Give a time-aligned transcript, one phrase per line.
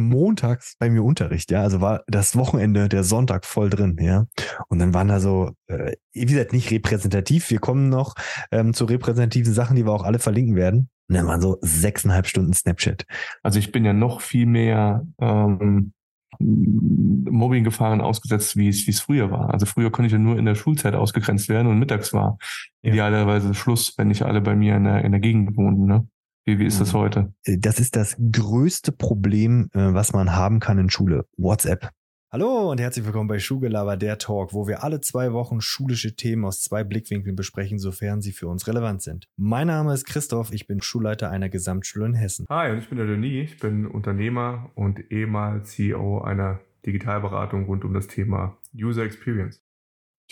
[0.00, 1.62] montags bei mir Unterricht, ja.
[1.62, 4.26] Also war das Wochenende, der Sonntag voll drin, ja.
[4.68, 7.50] Und dann waren da so, äh, wie gesagt, nicht repräsentativ.
[7.50, 8.14] Wir kommen noch
[8.50, 10.90] ähm, zu repräsentativen Sachen, die wir auch alle verlinken werden.
[11.08, 13.04] Und dann waren so sechseinhalb Stunden Snapchat.
[13.42, 15.92] Also ich bin ja noch viel mehr ähm,
[16.38, 19.52] Mobbing-Gefahren ausgesetzt, wie es, wie es früher war.
[19.52, 22.38] Also früher konnte ich ja nur in der Schulzeit ausgegrenzt werden und mittags war
[22.82, 22.92] ja.
[22.92, 25.86] idealerweise Schluss, wenn nicht alle bei mir in der, in der Gegend wohnten.
[25.86, 26.08] Ne?
[26.50, 26.98] Wie, wie ist das mhm.
[26.98, 27.32] heute?
[27.44, 31.26] Äh, das ist das größte Problem, äh, was man haben kann in Schule.
[31.36, 31.90] WhatsApp.
[32.32, 36.44] Hallo und herzlich willkommen bei Schulgelaber, der Talk, wo wir alle zwei Wochen schulische Themen
[36.44, 39.28] aus zwei Blickwinkeln besprechen, sofern sie für uns relevant sind.
[39.36, 42.46] Mein Name ist Christoph, ich bin Schulleiter einer Gesamtschule in Hessen.
[42.50, 47.84] Hi, und ich bin der Denis, ich bin Unternehmer und ehemals CEO einer Digitalberatung rund
[47.84, 49.62] um das Thema User Experience.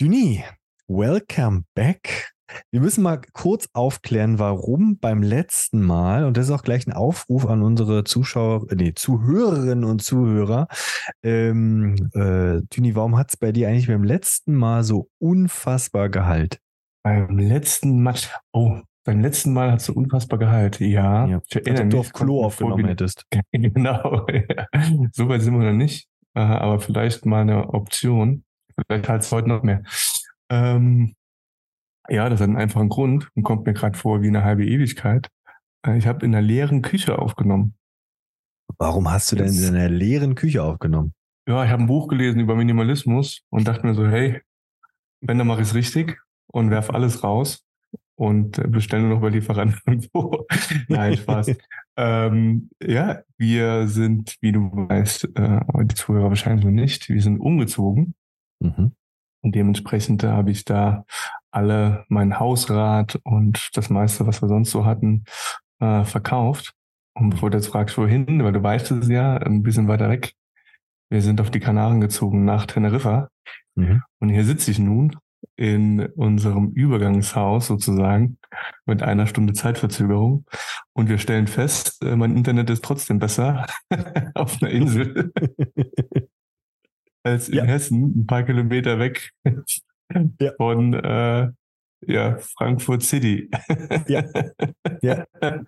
[0.01, 0.41] Denis,
[0.89, 2.33] welcome back.
[2.71, 6.93] Wir müssen mal kurz aufklären, warum beim letzten Mal, und das ist auch gleich ein
[6.93, 10.67] Aufruf an unsere Zuschauer, nee, Zuhörerinnen und Zuhörer,
[11.23, 16.59] ähm, äh, Tüni, warum hat es bei dir eigentlich beim letzten Mal so unfassbar Gehalt?
[17.03, 18.15] Beim letzten Mal,
[18.51, 21.25] oh, beim letzten Mal hat es so unfassbar Gehalt, ja.
[21.25, 23.25] ja ich erinnere mich, du auf Klo aufgenommen hättest.
[23.51, 24.65] Genau, ja.
[25.13, 28.43] so weit sind wir noch nicht, äh, aber vielleicht mal eine Option.
[28.87, 29.83] Vielleicht halt es heute noch mehr.
[30.49, 31.15] Ähm,
[32.09, 35.29] ja, das hat einen einfachen Grund und kommt mir gerade vor wie eine halbe Ewigkeit.
[35.85, 37.75] Äh, ich habe in einer leeren Küche aufgenommen.
[38.77, 41.13] Warum hast du denn in einer leeren Küche aufgenommen?
[41.47, 44.41] Ja, ich habe ein Buch gelesen über Minimalismus und dachte mir so, hey,
[45.21, 46.19] wenn, dann mache ich es richtig
[46.51, 47.65] und werf alles raus
[48.15, 50.45] und äh, bestelle nur noch bei Lieferanten vor.
[50.87, 51.55] Nein, Spaß.
[51.97, 57.39] ähm, ja, wir sind, wie du weißt, äh, die Zuhörer wahrscheinlich noch nicht, wir sind
[57.39, 58.13] umgezogen.
[58.59, 58.91] Mhm.
[59.41, 61.05] Und dementsprechend habe ich da
[61.51, 65.23] alle mein Hausrat und das meiste, was wir sonst so hatten,
[65.79, 66.73] äh, verkauft.
[67.13, 70.33] Und bevor du jetzt fragst, wohin, weil du weißt es ja, ein bisschen weiter weg.
[71.09, 73.29] Wir sind auf die Kanaren gezogen nach Teneriffa.
[73.75, 74.03] Mhm.
[74.19, 75.17] Und hier sitze ich nun
[75.55, 78.37] in unserem Übergangshaus sozusagen
[78.85, 80.45] mit einer Stunde Zeitverzögerung.
[80.93, 83.65] Und wir stellen fest, äh, mein Internet ist trotzdem besser
[84.35, 85.31] auf einer Insel
[87.23, 87.63] als in ja.
[87.63, 89.31] Hessen, ein paar Kilometer weg
[90.39, 90.51] ja.
[90.57, 91.49] von äh,
[92.07, 93.49] ja, Frankfurt City.
[94.07, 94.23] ja.
[95.01, 95.25] ja.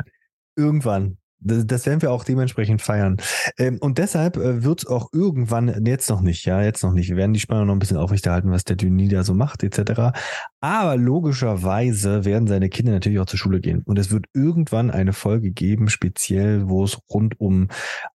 [0.56, 1.18] Irgendwann.
[1.44, 3.18] Das werden wir auch dementsprechend feiern.
[3.58, 7.10] Ähm, und deshalb äh, wird es auch irgendwann, jetzt noch nicht, ja, jetzt noch nicht.
[7.10, 10.16] Wir werden die Spannung noch ein bisschen aufrechterhalten, was der Duni da so macht, etc.
[10.60, 13.82] Aber logischerweise werden seine Kinder natürlich auch zur Schule gehen.
[13.84, 17.70] Und es wird irgendwann eine Folge geben, speziell, wo es rund um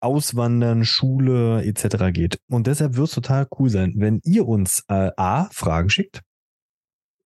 [0.00, 2.12] Auswandern, Schule, etc.
[2.12, 2.38] geht.
[2.49, 6.22] Und deshalb wird es total cool sein, wenn ihr uns äh, A, Fragen schickt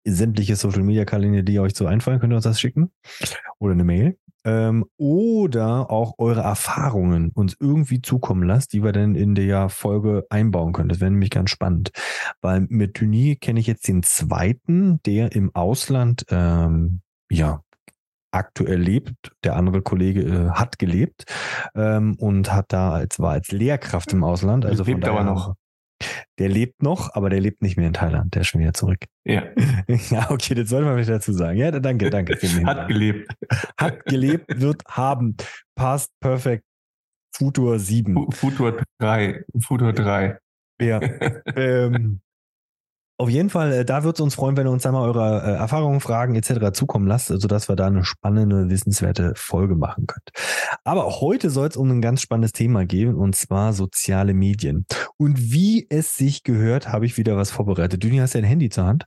[0.06, 2.92] sämtliche Social Media Kanäle, die euch so einfallen, könnt ihr uns das schicken.
[3.60, 9.16] Oder eine Mail ähm, oder auch eure Erfahrungen uns irgendwie zukommen lasst, die wir dann
[9.16, 10.90] in der Folge einbauen können.
[10.90, 11.92] Das wäre nämlich ganz spannend.
[12.42, 17.02] Weil mit Tunis kenne ich jetzt den zweiten, der im Ausland ähm,
[17.32, 17.62] ja
[18.32, 19.32] aktuell lebt.
[19.44, 21.26] Der andere Kollege äh, hat gelebt
[21.76, 24.66] ähm, und hat da als war als Lehrkraft im Ausland.
[24.66, 25.56] Also lebt aber noch.
[26.40, 28.34] Der lebt noch, aber der lebt nicht mehr in Thailand.
[28.36, 29.06] Der ist schon wieder zurück.
[29.26, 29.44] Ja.
[30.10, 31.58] ja, okay, das sollte man vielleicht dazu sagen.
[31.58, 32.36] Ja, danke, danke.
[32.66, 33.32] Hat gelebt.
[33.78, 35.36] Hat gelebt, wird haben.
[35.76, 36.64] Past Perfect
[37.36, 38.32] Futur 7.
[38.32, 39.44] Futur 3.
[39.60, 40.38] Futur 3.
[40.82, 41.00] Ja.
[41.56, 42.22] ähm,
[43.18, 45.56] auf jeden Fall, äh, da würde es uns freuen, wenn ihr uns einmal eure äh,
[45.56, 46.72] Erfahrungen, Fragen etc.
[46.74, 50.30] zukommen lasst, sodass wir da eine spannende, wissenswerte Folge machen könnt.
[50.84, 54.86] Aber heute soll es um ein ganz spannendes Thema gehen, und zwar soziale Medien.
[55.18, 58.04] Und wie es sich gehört, habe ich wieder was vorbereitet.
[58.04, 59.06] Düni, hast du ein Handy zur Hand?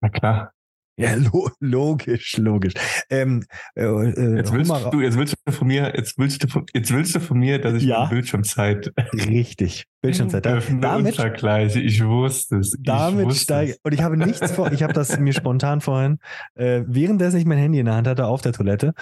[0.00, 0.52] Na klar.
[0.98, 2.74] Ja, lo logisch, logisch.
[3.08, 3.44] Ähm,
[3.76, 7.14] äh, äh jetzt, willst du, jetzt willst du von mir, jetzt willst du, jetzt willst
[7.14, 8.92] du von mir, dass ich ja, Bildschirmzeit.
[9.14, 10.44] Richtig, Bildschirmzeit.
[10.80, 11.80] damit vergleiche.
[11.80, 12.76] Ich wusste es.
[12.80, 14.72] Damit steige und ich habe nichts vor.
[14.72, 16.18] Ich habe das mir spontan vorhin,
[16.56, 18.92] äh, währenddessen ich mein Handy in der Hand hatte auf der Toilette,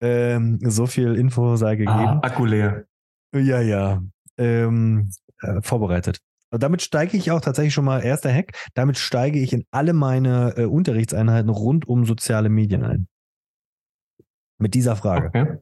[0.00, 1.92] ähm, so viel Info sei gegeben.
[1.92, 2.86] Ah, Akku leer.
[3.32, 4.02] Ja, ja.
[4.36, 5.10] Ähm,
[5.42, 6.18] äh, vorbereitet.
[6.50, 10.54] Damit steige ich auch tatsächlich schon mal, erster Hack, damit steige ich in alle meine
[10.56, 13.08] äh, Unterrichtseinheiten rund um soziale Medien ein.
[14.58, 15.26] Mit dieser Frage.
[15.28, 15.58] Okay.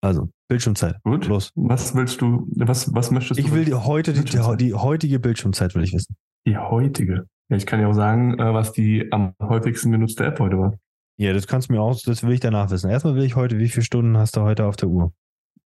[0.00, 1.02] Also, Bildschirmzeit.
[1.02, 1.26] Gut.
[1.26, 1.50] Los.
[1.56, 3.44] Was willst du, was, was möchtest du?
[3.44, 6.16] Ich will die, heute, die, die, die, heutige Bildschirmzeit will ich wissen.
[6.46, 7.26] Die heutige?
[7.50, 10.74] Ja, ich kann ja auch sagen, äh, was die am häufigsten genutzte App heute war.
[11.20, 12.88] Ja, das kannst du mir auch, das will ich danach wissen.
[12.88, 15.12] Erstmal will ich heute, wie viele Stunden hast du heute auf der Uhr?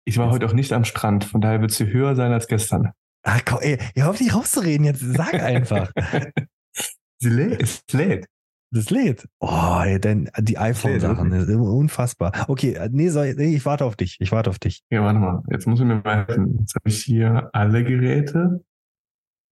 [0.05, 2.93] Ich war heute auch nicht am Strand, von daher wird sie höher sein als gestern.
[3.23, 5.01] Ah, komm, ey, ihr hofft nicht rauszureden jetzt.
[5.01, 5.93] Sag einfach.
[7.19, 8.27] Sie lädt, es lädt.
[8.75, 9.29] Das lädt.
[9.39, 12.33] Oh, ey, denn die iPhone-Sachen, das ist unfassbar.
[12.49, 14.17] Okay, äh, nee, soll, nee, ich warte auf dich.
[14.19, 14.83] Ich warte auf dich.
[14.91, 15.43] Ja, warte mal.
[15.51, 16.57] Jetzt muss ich mir mal helfen.
[16.61, 18.65] Jetzt habe ich hier alle Geräte.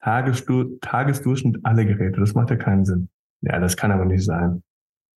[0.01, 2.21] Tagesdur Tagesdurchschnitt alle Geräte.
[2.21, 3.09] Das macht ja keinen Sinn.
[3.41, 4.63] Ja, das kann aber nicht sein.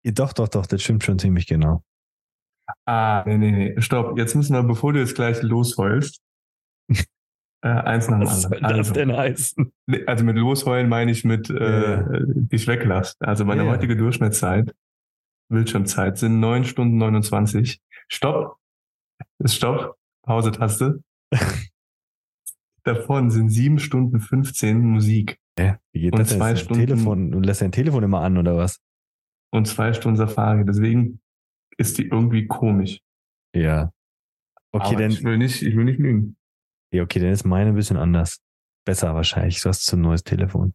[0.04, 1.84] Doch, doch, doch, das stimmt schon ziemlich genau.
[2.86, 3.82] Ah, nee, nee, nee.
[3.82, 4.18] Stopp.
[4.18, 6.22] Jetzt müssen wir, bevor du jetzt gleich losheulst,
[7.76, 8.62] äh, eins nach dem Was anderen.
[8.64, 9.72] soll das Also, denn heißen?
[10.08, 12.06] also mit losheulen meine ich mit äh, Ja.
[12.26, 13.16] dich weglassen.
[13.20, 13.72] Also meine Ja.
[13.72, 14.74] heutige Durchschnittszeit,
[15.50, 17.80] Bildschirmzeit, sind neun Stunden 29.
[18.08, 18.58] Stopp.
[19.40, 19.96] Ist Stopp.
[20.24, 21.02] Pause-Taste.
[22.84, 26.38] Davon sind sieben Stunden 15 Musik Ja, wie geht Und das denn?
[26.40, 28.80] zwei Stunden- Telefon, du lässt dein Telefon immer an oder was?
[29.54, 30.66] und zwei Stunden Safari.
[30.66, 31.20] Deswegen
[31.78, 33.00] ist die irgendwie komisch.
[33.56, 33.92] Ja.
[34.74, 36.36] Okay, Aber dann, ich will nicht, ich will nicht lügen.
[36.92, 38.40] Ja, okay, dann ist meine ein bisschen anders.
[38.86, 39.62] Besser wahrscheinlich.
[39.62, 40.74] Du hast so ein neues Telefon.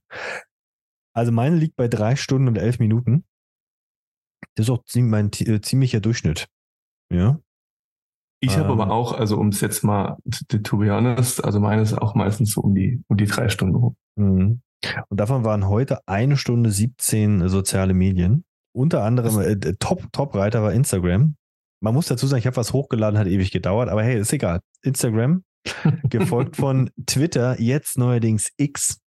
[1.14, 3.24] Also meine liegt bei drei Stunden und elf Minuten.
[4.54, 6.46] Das ist auch mein äh, ziemlicher Durchschnitt.
[7.12, 7.38] Ja.
[8.40, 8.80] Ich habe Ähm.
[8.80, 10.18] aber auch, also um es jetzt mal
[10.48, 13.76] to, be honest, also meine ist auch meistens so um die, um die drei Stunden
[13.76, 13.96] rum.
[14.16, 14.60] Mhm.
[15.08, 18.44] Und davon waren heute eine Stunde 17 soziale Medien.
[18.74, 21.36] Unter anderem äh, äh, Top, Top-Reiter war Instagram.
[21.80, 24.60] Man muss dazu sagen, ich habe was hochgeladen, hat ewig gedauert, aber hey, ist egal.
[24.82, 25.44] Instagram,
[26.08, 29.00] gefolgt von Twitter, jetzt neuerdings X.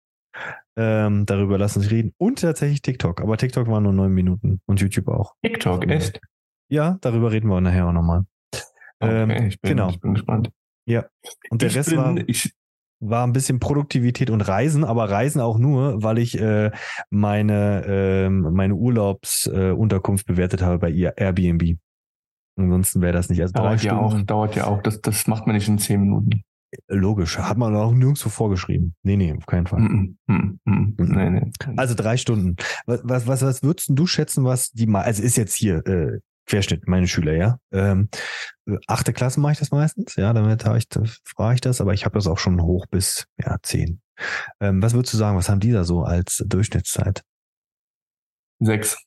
[0.75, 2.13] Ähm, darüber lassen sich reden.
[2.17, 3.21] Und tatsächlich TikTok.
[3.21, 5.33] Aber TikTok war nur neun Minuten und YouTube auch.
[5.43, 6.19] TikTok, echt?
[6.69, 8.25] Ja, darüber reden wir nachher auch nochmal.
[8.99, 9.89] Ähm, Okay, ich bin, genau.
[9.89, 10.49] ich bin gespannt.
[11.49, 12.15] Und der ich Rest bin, war,
[12.99, 16.71] war ein bisschen Produktivität und Reisen, aber Reisen auch nur, weil ich äh,
[17.09, 21.77] meine, ähm, meine Urlaubsunterkunft äh, bewertet habe bei Airbnb.
[22.55, 23.41] Ansonsten wäre das nicht.
[23.41, 24.81] Also dauert ja auch, dauert ja auch.
[24.81, 26.43] Das, das macht man nicht in zehn Minuten.
[26.87, 27.37] Logisch.
[27.37, 28.95] Hat man auch nirgendwo vorgeschrieben.
[29.03, 29.81] Nee, nee, auf keinen Fall.
[29.81, 30.95] Mm, mm, mm, mm.
[30.97, 31.51] Nee, nee.
[31.77, 32.55] Also drei Stunden.
[32.85, 36.19] Was, was, was, was würdest du schätzen, was die mal, also ist jetzt hier äh,
[36.45, 37.57] Querschnitt, meine Schüler, ja.
[37.71, 38.09] Ähm,
[38.67, 40.87] äh, achte Klasse mache ich das meistens, ja, damit habe ich,
[41.25, 44.01] frage ich das, aber ich habe das auch schon hoch bis ja, zehn.
[44.59, 47.23] Ähm, was würdest du sagen, was haben die da so als Durchschnittszeit?
[48.59, 48.97] Sechs.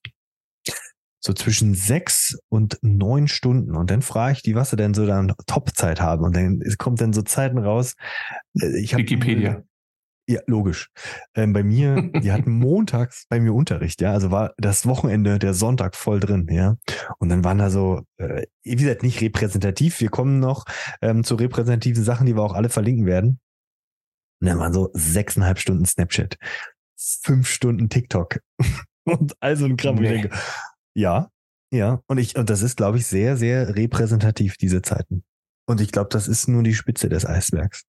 [1.21, 3.75] So zwischen sechs und neun Stunden.
[3.77, 6.25] Und dann frage ich die, was sie denn so dann Topzeit haben.
[6.25, 7.95] Und dann es kommt dann so Zeiten raus.
[8.61, 9.63] äh, Ich hab, Wikipedia.
[10.29, 10.89] Ja, logisch.
[11.37, 14.13] Ähm, bei mir, die hatten montags bei mir Unterricht, ja.
[14.13, 16.77] Also war das Wochenende, der Sonntag voll drin, ja.
[17.19, 20.01] Und dann waren da so, äh, wie gesagt, nicht repräsentativ.
[20.01, 20.65] Wir kommen noch
[21.01, 23.39] ähm, zu repräsentativen Sachen, die wir auch alle verlinken werden.
[24.41, 26.37] Und dann waren so sechseinhalb Stunden Snapchat,
[26.99, 28.41] fünf Stunden TikTok
[29.05, 29.97] und all so ein Kram.
[29.97, 30.23] wo Ich Nee.
[30.23, 30.37] denke,
[30.97, 31.31] ja,
[31.73, 32.01] ja.
[32.07, 35.25] Und ich, und das ist, glaube ich, sehr, sehr repräsentativ, diese Zeiten.
[35.69, 37.85] Und ich glaube, das ist nur die Spitze des Eisbergs.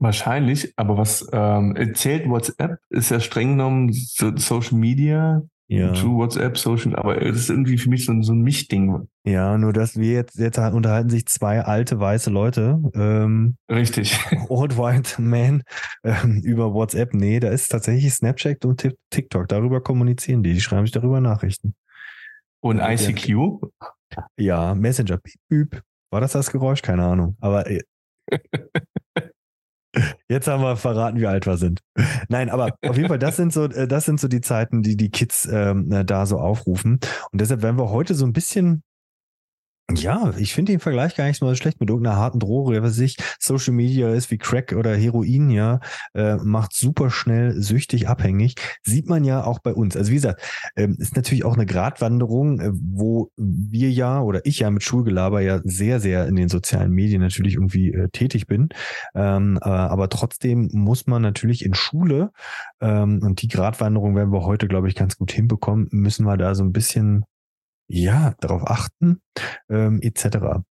[0.00, 2.78] Wahrscheinlich, aber was ähm, zählt WhatsApp?
[2.90, 5.92] Ist ja streng genommen so, Social Media, Ja.
[5.92, 9.08] True WhatsApp, Social, aber es ist irgendwie für mich so, ein- so ein Mischding.
[9.24, 14.18] Ja, nur dass wir jetzt, jetzt unterhalten sich zwei alte weiße Leute, ähm, Richtig.
[14.50, 15.62] Old White Man,
[16.04, 17.14] ähm, über WhatsApp.
[17.14, 19.48] Nee, da ist tatsächlich Snapchat und Tik- TikTok.
[19.48, 20.52] Darüber kommunizieren die.
[20.52, 21.74] Die schreiben sich darüber Nachrichten.
[22.60, 23.58] Und ICQ?
[24.36, 25.18] Ja, Messenger.
[25.48, 25.80] Piep.
[26.10, 26.82] War das das Geräusch?
[26.82, 27.36] Keine Ahnung.
[27.40, 27.80] Aber äh,
[30.28, 31.80] jetzt haben wir verraten, wie alt wir sind.
[32.28, 34.96] Nein, aber auf jeden Fall, das sind so, äh, das sind so die Zeiten, die
[34.96, 37.00] die Kids ähm, äh, da so aufrufen.
[37.30, 38.82] Und deshalb werden wir heute so ein bisschen
[39.92, 43.16] ja, ich finde den Vergleich gar nicht so schlecht mit irgendeiner harten Droge, was ich,
[43.38, 45.80] Social Media ist wie Crack oder Heroin, ja,
[46.14, 48.54] äh, macht super schnell süchtig abhängig.
[48.82, 49.94] Sieht man ja auch bei uns.
[49.94, 50.42] Also wie gesagt,
[50.76, 55.42] ähm, ist natürlich auch eine Gratwanderung, äh, wo wir ja oder ich ja mit Schulgelaber
[55.42, 58.70] ja sehr, sehr in den sozialen Medien natürlich irgendwie äh, tätig bin.
[59.14, 62.30] Ähm, äh, aber trotzdem muss man natürlich in Schule,
[62.80, 66.54] ähm, und die Gratwanderung werden wir heute, glaube ich, ganz gut hinbekommen, müssen wir da
[66.54, 67.24] so ein bisschen
[67.86, 69.20] ja, darauf achten,
[69.68, 70.62] ähm, etc.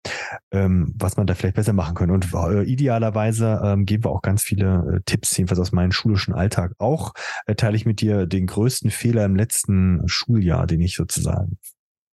[0.51, 2.13] Ähm, was man da vielleicht besser machen könnte.
[2.13, 6.33] Und äh, idealerweise ähm, geben wir auch ganz viele äh, Tipps, jedenfalls aus meinem schulischen
[6.33, 6.73] Alltag.
[6.79, 7.13] Auch
[7.45, 11.59] äh, teile ich mit dir den größten Fehler im letzten Schuljahr, den ich sozusagen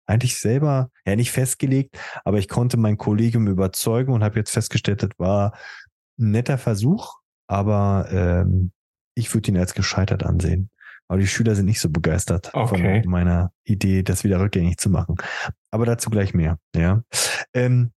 [0.09, 5.02] eigentlich selber, ja nicht festgelegt, aber ich konnte mein Kollegium überzeugen und habe jetzt festgestellt,
[5.02, 5.52] das war
[6.19, 8.73] ein netter Versuch, aber ähm,
[9.14, 10.71] ich würde ihn als gescheitert ansehen.
[11.09, 13.03] Aber die Schüler sind nicht so begeistert Okay.
[13.03, 15.17] von meiner Idee, das wieder rückgängig zu machen.
[15.71, 16.59] Aber dazu gleich mehr.
[16.77, 17.03] Ja.
[17.55, 17.93] Ähm,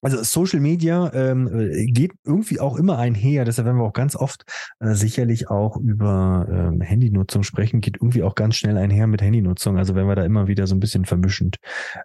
[0.00, 4.14] also Social Media ähm, äh, geht irgendwie auch immer einher, deshalb werden wir auch ganz
[4.14, 4.44] oft
[4.78, 9.76] äh, sicherlich auch über ähm, Handynutzung sprechen, geht irgendwie auch ganz schnell einher mit Handynutzung.
[9.76, 11.56] Also wenn wir da immer wieder so ein bisschen vermischend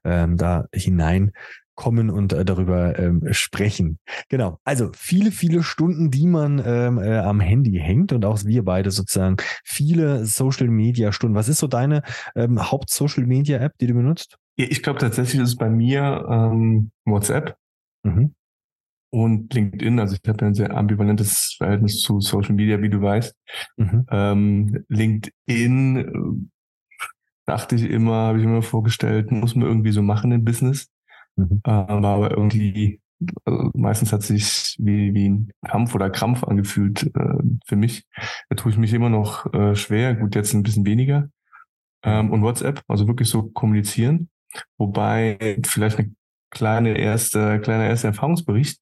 [0.04, 1.34] ähm, da hinein
[1.76, 4.00] kommen und äh, darüber ähm, sprechen.
[4.30, 4.60] Genau.
[4.64, 8.92] Also viele, viele Stunden, die man ähm, äh, am Handy hängt und auch wir beide
[8.92, 11.36] sozusagen viele Social Media Stunden.
[11.36, 12.04] Was ist so deine
[12.36, 14.38] ähm, Haupt-Social Media App, die du benutzt?
[14.56, 17.58] Ich glaube tatsächlich ist es bei mir ähm, WhatsApp
[18.04, 18.36] mhm.
[19.10, 20.00] und LinkedIn.
[20.00, 23.36] Also ich habe ein sehr ambivalentes Verhältnis zu Social Media, wie du weißt.
[23.78, 24.06] Mhm.
[24.12, 26.50] Ähm, LinkedIn äh,
[27.46, 30.88] dachte ich immer, habe ich immer vorgestellt, muss man irgendwie so machen im Business.
[31.36, 31.62] Mhm.
[31.64, 33.02] Äh, war aber irgendwie,
[33.46, 38.06] also meistens hat sich wie, wie ein Kampf oder Krampf angefühlt äh, für mich.
[38.50, 41.30] Da tue ich mich immer noch äh, schwer, gut, jetzt ein bisschen weniger.
[42.06, 44.30] Ähm, und WhatsApp, also wirklich so kommunizieren.
[44.78, 46.12] Wobei vielleicht eine
[46.52, 48.80] kleine erste, kleiner erster Erfahrungsbericht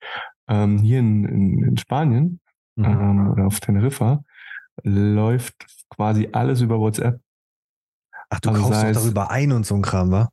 [0.48, 2.40] ähm, hier in, in, in Spanien
[2.76, 2.86] mhm.
[2.86, 4.24] ähm, oder auf Teneriffa
[4.84, 5.56] läuft
[5.90, 7.22] quasi alles über WhatsApp.
[8.30, 10.30] Ach, du also kaufst doch darüber ein und so ein Kram, wa?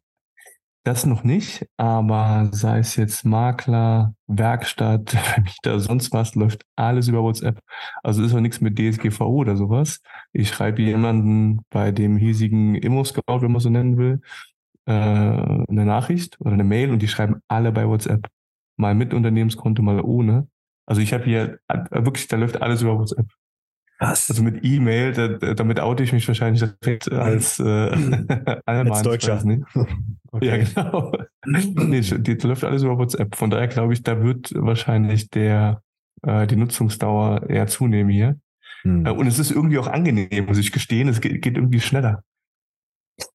[0.88, 7.23] Das noch nicht, aber sei es jetzt Makler, Werkstatt, Vermieter, sonst was, läuft alles über
[7.23, 7.61] WhatsApp.
[8.02, 10.00] Also ist auch nichts mit DSGVO oder sowas.
[10.33, 14.23] Ich schreibe jemanden bei dem hiesigen Immo-Scout, wenn man so nennen will,
[14.87, 18.26] äh, eine Nachricht oder eine Mail und die schreiben alle bei WhatsApp.
[18.78, 20.49] Mal mit Unternehmenskonto, mal ohne.
[20.87, 23.26] Also ich habe hier äh, wirklich, da läuft alles über WhatsApp.
[24.00, 24.31] Was?
[24.31, 27.64] Also mit E-Mail, da, damit oute ich mich wahrscheinlich direkt als äh.
[28.64, 29.43] Als Deutscher.
[29.45, 29.64] Nicht.
[30.31, 30.47] Okay.
[30.47, 31.12] Ja, genau.
[31.45, 33.35] nee, die, die läuft alles über WhatsApp.
[33.35, 35.83] Von daher glaube ich, da wird wahrscheinlich der
[36.23, 38.38] äh, die Nutzungsdauer eher zunehmen hier.
[38.83, 39.07] Hm.
[39.07, 41.09] Äh, und es ist irgendwie auch angenehm, muss ich gestehen.
[41.09, 42.23] Es geht, geht irgendwie schneller.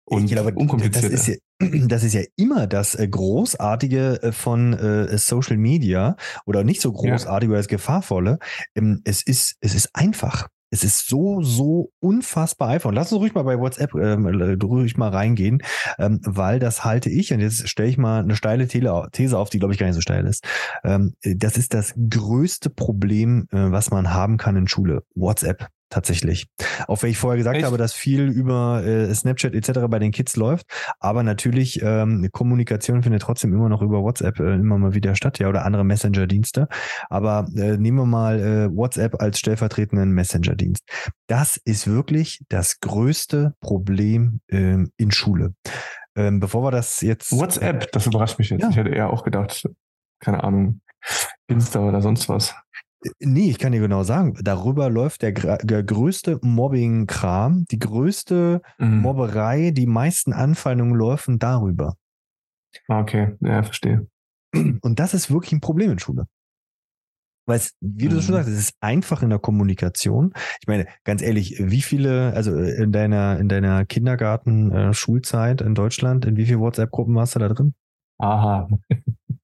[0.06, 1.10] Und ich glaube, unkomplizierter.
[1.10, 6.16] Das ist, ja, das ist ja immer das äh, Großartige äh, von äh, Social Media
[6.46, 7.52] oder nicht so großartig ja.
[7.52, 8.40] oder das Gefahrvolle.
[8.76, 10.48] Ähm, es ist, es ist einfach.
[10.74, 12.90] Es ist so, so unfassbar einfach.
[12.90, 14.26] Und lass uns ruhig mal bei WhatsApp ähm,
[14.64, 15.62] ruhig mal reingehen,
[16.00, 19.60] ähm, weil das halte ich, und jetzt stelle ich mal eine steile These auf, die
[19.60, 20.44] glaube ich gar nicht so steil ist.
[20.84, 25.04] Ähm, das ist das größte Problem, äh, was man haben kann in Schule.
[25.14, 26.48] WhatsApp tatsächlich.
[26.88, 27.66] Auch wenn ich vorher gesagt Echt?
[27.66, 29.82] habe, dass viel über äh, Snapchat etc.
[29.90, 30.66] bei den Kids läuft,
[31.00, 35.40] aber natürlich ähm, Kommunikation findet trotzdem immer noch über WhatsApp äh, immer mal wieder statt,
[35.40, 36.68] ja, oder andere Messenger-Dienste.
[37.10, 40.84] Aber äh, nehmen wir mal äh, WhatsApp als stellvertretenden Messenger-Dienst.
[41.28, 45.54] Das ist wirklich das größte Problem ähm, in Schule.
[46.16, 47.32] Ähm, bevor wir das jetzt.
[47.32, 48.62] WhatsApp, das überrascht mich jetzt.
[48.62, 48.70] Ja.
[48.70, 49.68] Ich hätte eher auch gedacht,
[50.20, 50.82] keine Ahnung,
[51.48, 52.56] Insta oder sonst was.
[53.20, 59.00] Nee, ich kann dir genau sagen, darüber läuft der, der größte Mobbing-Kram, die größte mhm.
[59.00, 61.96] Mobberei, die meisten Anfeindungen laufen darüber.
[62.88, 64.08] Ah, okay, ja, verstehe.
[64.54, 66.28] Und das ist wirklich ein Problem in Schule.
[67.46, 68.22] Weil es, wie du mhm.
[68.22, 70.34] schon sagst, es ist einfach in der Kommunikation.
[70.62, 76.26] Ich meine, ganz ehrlich, wie viele, also in deiner, in deiner Kindergarten-Schulzeit äh, in Deutschland,
[76.26, 77.74] in wie viele WhatsApp-Gruppen warst du da drin?
[78.20, 78.70] Aha.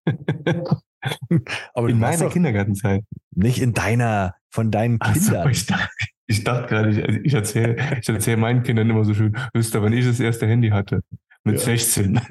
[1.73, 3.03] Aber in meiner Kindergartenzeit.
[3.35, 5.43] Nicht in deiner, von deinen Kindern.
[5.43, 5.89] So, ich, dachte,
[6.27, 9.83] ich dachte gerade, ich, ich erzähle ich erzähl meinen Kindern immer so schön, wisst ihr,
[9.83, 11.01] wenn ich das erste Handy hatte,
[11.43, 11.61] mit ja.
[11.61, 12.19] 16.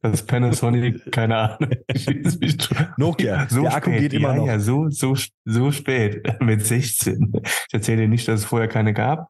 [0.00, 1.70] Das Panasonic, keine Ahnung.
[2.96, 4.46] Nokia, so der Akku geht immer ja, noch.
[4.46, 7.32] Ja, so, so, so spät, mit 16.
[7.44, 9.28] Ich erzähle dir nicht, dass es vorher keine gab.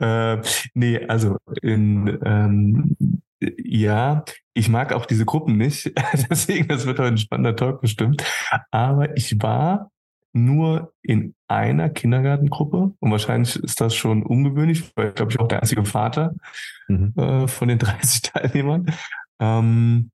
[0.00, 0.38] Äh,
[0.74, 2.96] nee, also in, ähm,
[3.58, 5.92] ja, ich mag auch diese Gruppen nicht.
[6.30, 8.24] Deswegen, das wird heute ein spannender Talk bestimmt.
[8.70, 9.90] Aber ich war
[10.32, 15.60] nur in einer Kindergartengruppe und wahrscheinlich ist das schon ungewöhnlich, weil glaube ich auch der
[15.60, 16.34] einzige Vater
[16.88, 17.12] mhm.
[17.16, 18.86] äh, von den 30 Teilnehmern.
[19.40, 20.10] Ähm,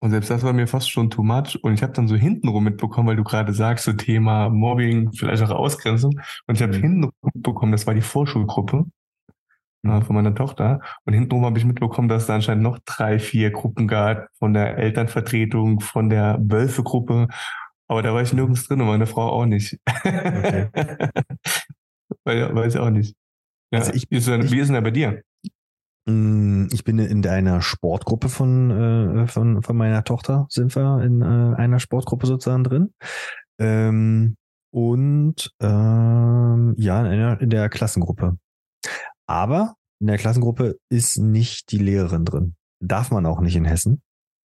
[0.00, 1.58] und selbst das war mir fast schon too much.
[1.62, 5.42] Und ich habe dann so hintenrum mitbekommen, weil du gerade sagst, so Thema Mobbing, vielleicht
[5.42, 6.20] auch Ausgrenzung.
[6.46, 6.82] Und ich habe mhm.
[6.82, 8.84] hintenrum mitbekommen, das war die Vorschulgruppe
[9.88, 10.80] äh, von meiner Tochter.
[11.04, 14.54] Und hintenrum habe ich mitbekommen, dass es da anscheinend noch drei, vier Gruppen gab von
[14.54, 17.28] der Elternvertretung, von der Wölfe-Gruppe.
[17.88, 19.78] Aber da war ich nirgends drin und meine Frau auch nicht.
[20.04, 20.68] Okay.
[22.24, 23.14] weiß, weiß auch nicht.
[23.72, 25.22] Ja, also ich, wie, ist denn, ich, wie ist denn da bei dir?
[26.06, 31.20] Mm, ich bin in einer Sportgruppe von, äh, von, von meiner Tochter, sind wir in
[31.20, 32.94] äh, einer Sportgruppe sozusagen drin.
[33.58, 34.36] Ähm,
[34.70, 38.38] und ähm, ja, in, einer, in der Klassengruppe.
[39.26, 42.56] Aber in der Klassengruppe ist nicht die Lehrerin drin.
[42.80, 44.02] Darf man auch nicht in Hessen.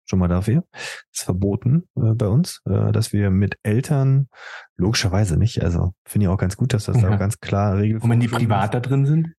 [0.08, 0.64] Schon mal dafür.
[1.12, 4.28] Ist verboten äh, bei uns, äh, dass wir mit Eltern,
[4.76, 7.10] logischerweise nicht, also finde ich auch ganz gut, dass das ja.
[7.10, 8.02] da ganz klar regelt.
[8.02, 9.34] Und wenn die privat da drin sind?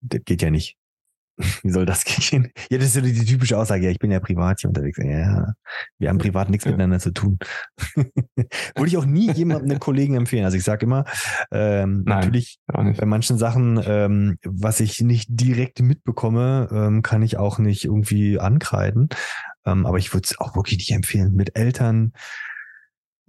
[0.00, 0.79] Das geht ja nicht.
[1.62, 2.50] Wie soll das gehen?
[2.70, 3.84] Ja, das ist so die, die typische Aussage.
[3.84, 4.98] Ja, ich bin ja privat hier unterwegs.
[4.98, 5.54] Ja,
[5.98, 6.70] wir haben privat nichts ja.
[6.70, 7.38] miteinander zu tun.
[7.96, 10.44] Würde ich auch nie jemandem einen Kollegen empfehlen.
[10.44, 11.04] Also ich sage immer,
[11.50, 17.36] ähm, Nein, natürlich bei manchen Sachen, ähm, was ich nicht direkt mitbekomme, ähm, kann ich
[17.36, 19.08] auch nicht irgendwie ankreiden.
[19.66, 21.34] Ähm, aber ich würde es auch wirklich nicht empfehlen.
[21.34, 22.12] Mit Eltern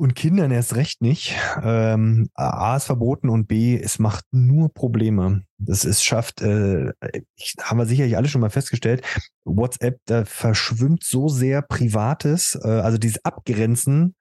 [0.01, 1.36] und Kindern erst recht nicht.
[1.62, 5.43] Ähm, A ist verboten und B, es macht nur Probleme.
[5.60, 6.91] Das ist schafft, äh,
[7.36, 9.05] ich, haben wir sicherlich alle schon mal festgestellt,
[9.46, 14.15] WhatsApp, da verschwimmt so sehr Privates, äh, also dieses Abgrenzen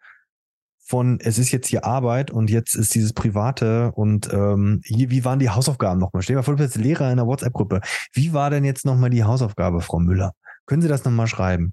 [0.85, 5.25] von, es ist jetzt hier Arbeit und jetzt ist dieses Private und ähm, hier, wie
[5.25, 6.23] waren die Hausaufgaben nochmal?
[6.23, 7.81] Stell dir mal vor, du bist Lehrer in einer WhatsApp-Gruppe.
[8.13, 10.33] Wie war denn jetzt nochmal die Hausaufgabe, Frau Müller?
[10.67, 11.73] Können Sie das nochmal schreiben?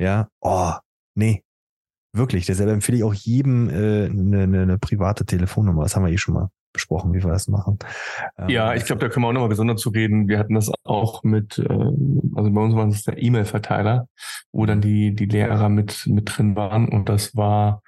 [0.00, 0.72] Ja, oh,
[1.14, 1.43] nee,
[2.14, 5.82] Wirklich, deshalb empfehle ich auch jedem äh, eine, eine, eine private Telefonnummer.
[5.82, 7.78] Das haben wir eh schon mal besprochen, wie wir das machen.
[8.38, 10.28] Ähm, ja, ich glaube, da können wir auch nochmal besonders zu reden.
[10.28, 14.08] Wir hatten das auch mit, äh, also bei uns war es der E-Mail-Verteiler,
[14.52, 17.82] wo dann die, die Lehrer mit, mit drin waren und das war,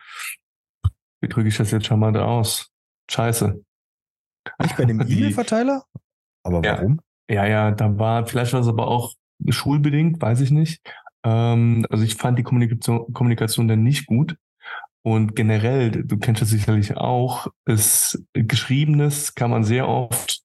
[1.21, 2.71] wie drücke ich das jetzt schon mal aus?
[3.09, 3.62] Scheiße.
[4.61, 5.85] Nicht bei dem E-Mail-Verteiler?
[6.42, 7.00] Aber warum?
[7.30, 9.14] Ja, ja, ja, da war, vielleicht war es aber auch
[9.50, 10.80] schulbedingt, weiß ich nicht.
[11.26, 14.37] Ähm, also ich fand die Kommunikation, Kommunikation dann nicht gut.
[15.02, 20.42] Und generell, du kennst das sicherlich auch, ist Geschriebenes kann man sehr oft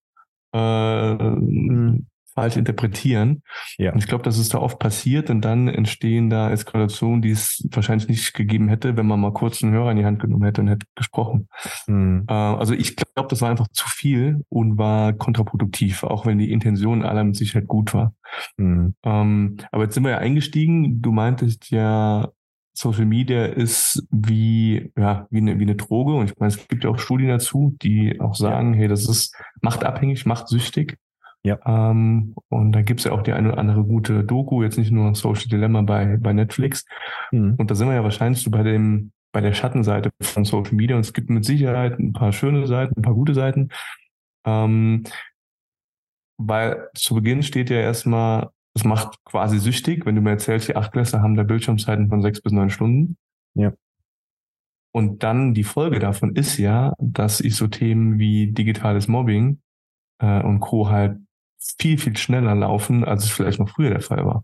[0.54, 3.44] äh, mhm falsch interpretieren.
[3.78, 3.92] Ja.
[3.94, 7.68] Und ich glaube, das ist da oft passiert und dann entstehen da Eskalationen, die es
[7.72, 10.62] wahrscheinlich nicht gegeben hätte, wenn man mal kurz einen Hörer in die Hand genommen hätte
[10.62, 11.50] und hätte gesprochen.
[11.88, 12.26] Mhm.
[12.28, 16.52] Äh, also ich glaube, das war einfach zu viel und war kontraproduktiv, auch wenn die
[16.52, 18.14] Intention aller mit Sicherheit gut war.
[18.58, 18.96] Mhm.
[19.04, 21.02] Ähm, aber jetzt sind wir ja eingestiegen.
[21.02, 22.30] Du meintest ja,
[22.74, 26.14] Social Media ist wie, ja, wie eine, wie eine Droge.
[26.14, 29.36] Und ich meine, es gibt ja auch Studien dazu, die auch sagen, hey, das ist,
[29.62, 30.98] macht abhängig, macht süchtig.
[31.44, 31.60] Ja.
[31.66, 35.16] Ähm, und da gibt's ja auch die eine oder andere gute Doku, jetzt nicht nur
[35.16, 36.86] Social Dilemma bei, bei Netflix.
[37.32, 37.56] Mhm.
[37.58, 40.96] Und da sind wir ja wahrscheinlich so bei dem, bei der Schattenseite von Social Media.
[40.96, 43.70] Und es gibt mit Sicherheit ein paar schöne Seiten, ein paar gute Seiten.
[44.46, 45.04] Ähm,
[46.38, 50.76] weil zu Beginn steht ja erstmal, es macht quasi süchtig, wenn du mir erzählst, die
[50.76, 53.18] Achtklässler haben da Bildschirmzeiten von sechs bis neun Stunden.
[53.56, 53.74] Ja.
[54.94, 59.62] Und dann die Folge davon ist ja, dass ich so Themen wie digitales Mobbing
[60.20, 60.90] äh, und Co.
[60.90, 61.18] halt
[61.80, 64.44] viel, viel schneller laufen, als es vielleicht noch früher der Fall war.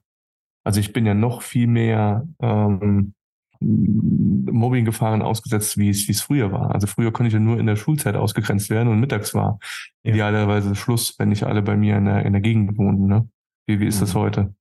[0.64, 3.14] Also ich bin ja noch viel mehr ähm,
[3.60, 6.74] Mobbing-Gefahren ausgesetzt, wie es, wie es früher war.
[6.74, 9.60] Also früher konnte ich ja nur in der Schulzeit ausgegrenzt werden und mittags war
[10.04, 10.14] ja.
[10.14, 13.08] idealerweise Schluss, wenn nicht alle bei mir in der, in der Gegend wohnten.
[13.08, 13.28] Ne?
[13.66, 14.02] Wie, wie ist mhm.
[14.02, 14.56] das heute?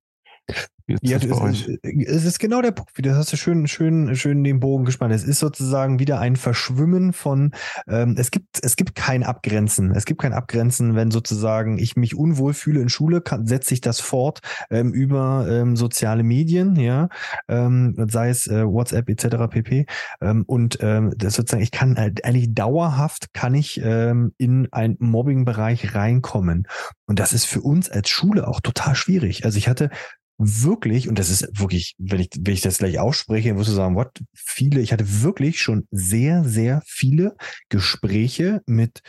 [1.01, 4.61] Ja, es, es, ist genau der Punkt, wie du hast du schön, schön, schön den
[4.61, 5.13] Bogen gespannt.
[5.13, 7.51] Es ist sozusagen wieder ein Verschwimmen von,
[7.89, 9.91] ähm, es gibt, es gibt kein Abgrenzen.
[9.91, 13.99] Es gibt kein Abgrenzen, wenn sozusagen ich mich unwohl fühle in Schule, setze ich das
[13.99, 17.09] fort ähm, über ähm, soziale Medien, ja,
[17.49, 19.49] ähm, sei es äh, WhatsApp etc.
[19.49, 19.87] pp.
[20.21, 24.95] Ähm, und ähm, das sozusagen, ich kann halt eigentlich dauerhaft kann ich ähm, in einen
[24.99, 26.65] Mobbing-Bereich reinkommen.
[27.07, 29.43] Und das ist für uns als Schule auch total schwierig.
[29.43, 29.89] Also ich hatte
[30.37, 33.95] wirklich, und das ist wirklich, wenn ich, wenn ich das gleich ausspreche, wirst du sagen,
[33.95, 37.35] what, viele, ich hatte wirklich schon sehr, sehr viele
[37.69, 39.01] Gespräche mit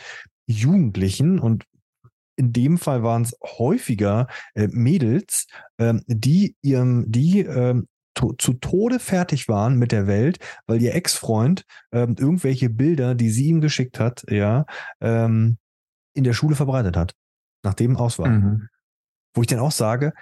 [0.47, 1.65] Jugendlichen und
[2.35, 8.53] in dem Fall waren es häufiger äh, Mädels, ähm, die ihrem, die ähm, to zu
[8.53, 13.61] Tode fertig waren mit der Welt, weil ihr Ex-Freund ähm, irgendwelche Bilder, die sie ihm
[13.61, 14.65] geschickt hat, ja,
[15.01, 15.57] ähm,
[16.13, 17.13] in der Schule verbreitet hat,
[17.63, 18.29] nachdem aus war.
[18.29, 18.69] Mhm.
[19.33, 20.13] Wo ich dann auch sage,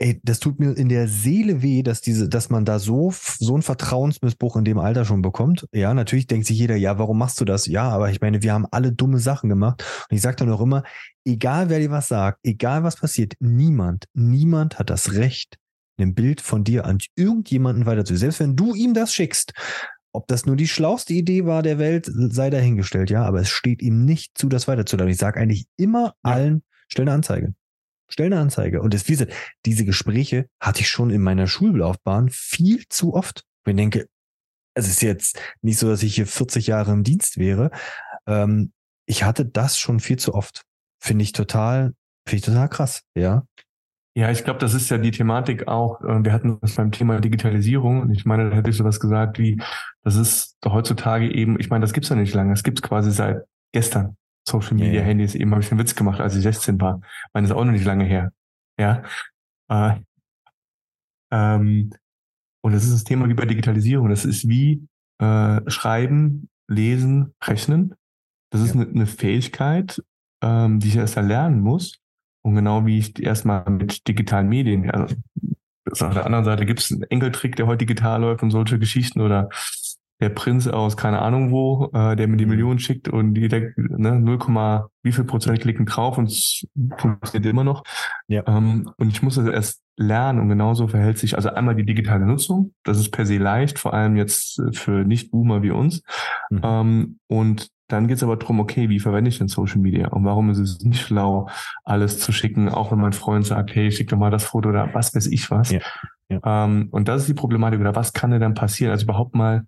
[0.00, 3.52] ey, das tut mir in der Seele weh, dass diese, dass man da so, so
[3.52, 5.66] einen Vertrauensmissbrauch in dem Alter schon bekommt.
[5.72, 7.66] Ja, natürlich denkt sich jeder, ja, warum machst du das?
[7.66, 9.84] Ja, aber ich meine, wir haben alle dumme Sachen gemacht.
[10.08, 10.84] Und ich sage dann auch immer,
[11.26, 15.58] egal wer dir was sagt, egal was passiert, niemand, niemand hat das Recht,
[15.98, 18.20] ein Bild von dir an irgendjemanden weiterzugeben.
[18.20, 19.52] Selbst wenn du ihm das schickst,
[20.12, 23.82] ob das nur die schlauste Idee war der Welt, sei dahingestellt, ja, aber es steht
[23.82, 25.12] ihm nicht zu, das weiterzuladen.
[25.12, 27.54] Ich sage eigentlich immer allen, stell eine Anzeige.
[28.10, 28.82] Stell eine Anzeige.
[28.82, 29.32] Und das, wie gesagt,
[29.64, 33.44] diese Gespräche hatte ich schon in meiner Schullaufbahn viel zu oft.
[33.66, 34.06] Ich denke,
[34.74, 37.70] es ist jetzt nicht so, dass ich hier 40 Jahre im Dienst wäre.
[38.26, 38.72] Ähm,
[39.06, 40.62] ich hatte das schon viel zu oft.
[41.02, 41.94] Finde ich total,
[42.26, 43.44] finde ich total krass, ja.
[44.16, 46.00] Ja, ich glaube, das ist ja die Thematik auch.
[46.02, 49.38] Äh, wir hatten das beim Thema Digitalisierung und ich meine, da hätte ich sowas gesagt
[49.38, 49.60] wie,
[50.02, 53.44] das ist heutzutage eben, ich meine, das gibt's ja nicht lange, das gibt's quasi seit
[53.72, 54.16] gestern.
[54.50, 55.34] Social Media Handys.
[55.34, 57.00] Eben habe ich einen Witz gemacht, als ich 16 war.
[57.32, 58.32] Meine, das ist auch noch nicht lange her.
[58.78, 59.02] Ja.
[59.68, 59.96] Äh,
[61.32, 61.90] ähm,
[62.62, 64.08] und das ist das Thema wie bei Digitalisierung.
[64.08, 64.86] Das ist wie
[65.18, 67.94] äh, Schreiben, Lesen, Rechnen.
[68.50, 68.82] Das ist ja.
[68.82, 70.02] eine, eine Fähigkeit,
[70.42, 72.00] ähm, die ich erst erlernen muss.
[72.42, 75.14] Und genau wie ich erstmal mit digitalen Medien, also
[75.90, 79.20] auf der anderen Seite gibt es einen Enkeltrick, der heute digital läuft und solche Geschichten
[79.20, 79.48] oder
[80.20, 82.50] der Prinz aus keine Ahnung wo, äh, der mir die Mhm.
[82.50, 84.38] Millionen schickt und jeder ne, 0,
[85.02, 86.66] wie viel Prozent klicken drauf und es
[86.98, 87.82] funktioniert immer noch.
[88.28, 88.42] Ja.
[88.46, 92.26] Ähm, und ich muss das erst lernen und genauso verhält sich also einmal die digitale
[92.26, 92.72] Nutzung.
[92.84, 96.02] Das ist per se leicht, vor allem jetzt für Nicht-Boomer wie uns.
[96.50, 96.60] Mhm.
[96.62, 100.08] Ähm, und dann geht's aber drum, okay, wie verwende ich denn Social Media?
[100.08, 101.48] Und warum ist es nicht schlau,
[101.84, 104.90] alles zu schicken, auch wenn mein Freund sagt, hey, schick doch mal das Foto oder
[104.94, 105.70] was weiß ich was.
[105.72, 105.80] Ja,
[106.44, 108.92] Ähm, und das ist die Problematik, oder was kann denn dann passieren?
[108.92, 109.64] Also überhaupt mal,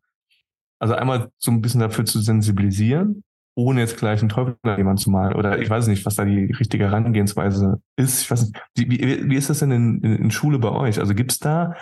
[0.83, 3.23] also einmal so ein bisschen dafür zu sensibilisieren,
[3.55, 5.37] ohne jetzt gleich einen Teufel an jemanden zu malen.
[5.37, 8.23] Oder ich weiß nicht, was da die richtige Herangehensweise ist.
[8.23, 10.99] Ich weiß nicht, wie, wie, ist das denn in, in, in Schule bei euch?
[10.99, 11.75] Also gibt's da,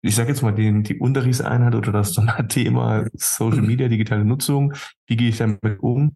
[0.00, 2.14] ich sage jetzt mal, den, die Unterrichtseinheit oder das
[2.48, 4.74] Thema Social Media, digitale Nutzung,
[5.08, 6.14] wie gehe ich damit um?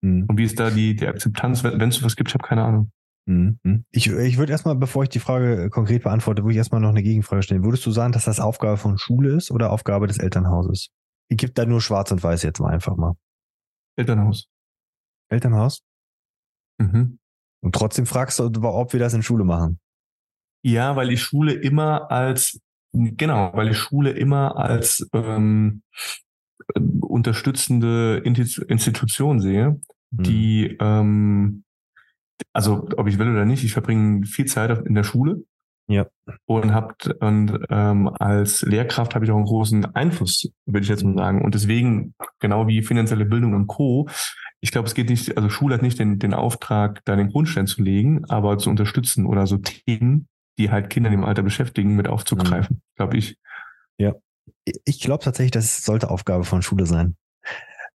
[0.00, 0.24] Mhm.
[0.28, 2.30] Und wie ist da die, die Akzeptanz, wenn es sowas gibt?
[2.30, 2.90] Ich habe keine Ahnung.
[3.26, 3.84] Mhm.
[3.90, 6.88] Ich, ich würde erstmal, bevor ich die Frage äh, konkret beantworte, würde ich erstmal noch
[6.88, 7.64] eine Gegenfrage stellen.
[7.64, 10.88] Würdest du sagen, dass das Aufgabe von Schule ist oder Aufgabe des Elternhauses?
[11.28, 13.14] Ich gebe da nur schwarz und weiß jetzt mal einfach mal.
[13.96, 14.48] Elternhaus.
[15.28, 15.82] Elternhaus?
[16.78, 17.18] Mhm.
[17.60, 19.80] Und trotzdem fragst du, ob wir das in Schule machen.
[20.62, 22.60] Ja, weil ich Schule immer als,
[22.92, 25.82] genau, weil ich Schule immer als ähm,
[26.74, 30.22] äh, unterstützende Institution sehe, Mhm.
[30.22, 31.64] die, ähm,
[32.54, 35.44] also ob ich will oder nicht, ich verbringe viel Zeit in der Schule.
[35.90, 36.06] Ja.
[36.46, 41.02] Und habt und ähm, als Lehrkraft habe ich auch einen großen Einfluss, würde ich jetzt
[41.02, 41.42] mal sagen.
[41.42, 44.08] Und deswegen, genau wie finanzielle Bildung und Co.,
[44.60, 47.66] ich glaube, es geht nicht, also Schule hat nicht den, den Auftrag, da den Grundstein
[47.68, 50.26] zu legen, aber zu unterstützen oder so Themen,
[50.58, 53.36] die halt Kinder im Alter beschäftigen, mit aufzugreifen, glaube ich.
[54.84, 57.16] Ich glaube tatsächlich, das sollte Aufgabe von Schule sein.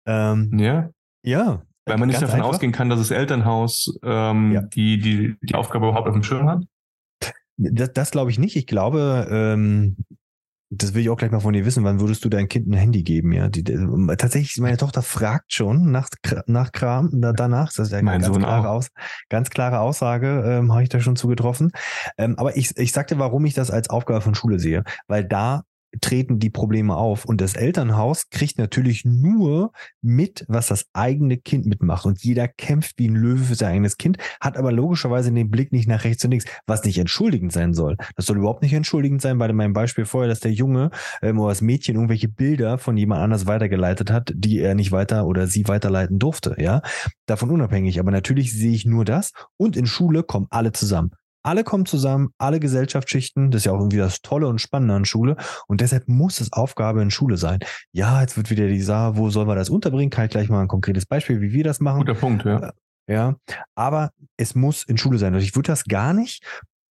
[0.07, 0.91] Ähm, Ja,
[1.23, 1.63] ja.
[1.87, 2.49] weil man nicht davon einfach.
[2.51, 4.63] ausgehen kann, dass das Elternhaus ähm, Ja.
[4.63, 6.63] die, die, die Aufgabe überhaupt auf dem Schirm hat.
[7.71, 8.57] Das, das glaube ich nicht.
[8.57, 9.97] Ich glaube, ähm,
[10.75, 11.85] das will ich auch gleich mal von dir wissen.
[11.85, 13.33] Wann würdest du dein Kind ein Handy geben?
[13.33, 16.09] Ja, die, tatsächlich, meine Tochter fragt schon nach,
[16.47, 17.73] nach Kram da, danach.
[17.73, 18.77] Das ist ja eine Mein ganz Sohn klare, auch.
[18.77, 18.89] Aus,
[19.29, 21.73] ganz klare Aussage, ähm, habe ich da schon zugetroffen.
[22.17, 24.83] Ähm, aber ich, ich sagte, warum ich das als Aufgabe von Schule sehe.
[25.09, 25.63] Weil da
[26.01, 27.25] treten die Probleme auf.
[27.25, 32.07] Und das Elternhaus kriegt natürlich nur mit, was das eigene Kind mitmacht.
[32.07, 35.73] Und jeder kämpft wie ein Löwe für sein eigenes Kind, hat aber logischerweise den Blick
[35.73, 37.97] nicht nach rechts und links, was nicht entschuldigend sein soll.
[38.17, 41.51] Das soll überhaupt nicht entschuldigend sein, bei meinem Beispiel vorher, dass der Junge ähm, oder
[41.51, 45.69] das Mädchen irgendwelche Bilder von jemand anders weitergeleitet hat, die er nicht weiter oder sie
[45.69, 46.57] weiterleiten durfte.
[46.59, 46.83] Ja,
[47.27, 48.01] davon unabhängig.
[48.01, 49.33] Aber natürlich sehe ich nur das.
[49.57, 51.11] Und in Schule kommen alle zusammen.
[51.43, 53.51] Alle kommen zusammen, alle Gesellschaftsschichten.
[53.51, 55.37] Das ist ja auch irgendwie das Tolle und Spannende an Schule.
[55.67, 57.61] Und deshalb muss es Aufgabe in Schule sein.
[57.93, 60.11] Ja, jetzt wird wieder die Sache, wo sollen wir das unterbringen?
[60.11, 62.01] Kann ich gleich mal ein konkretes Beispiel, wie wir das machen.
[62.01, 62.73] Guter Punkt, ja.
[63.09, 63.37] Ja,
[63.75, 65.35] aber es muss in Schule sein.
[65.35, 66.45] Und ich würde das gar nicht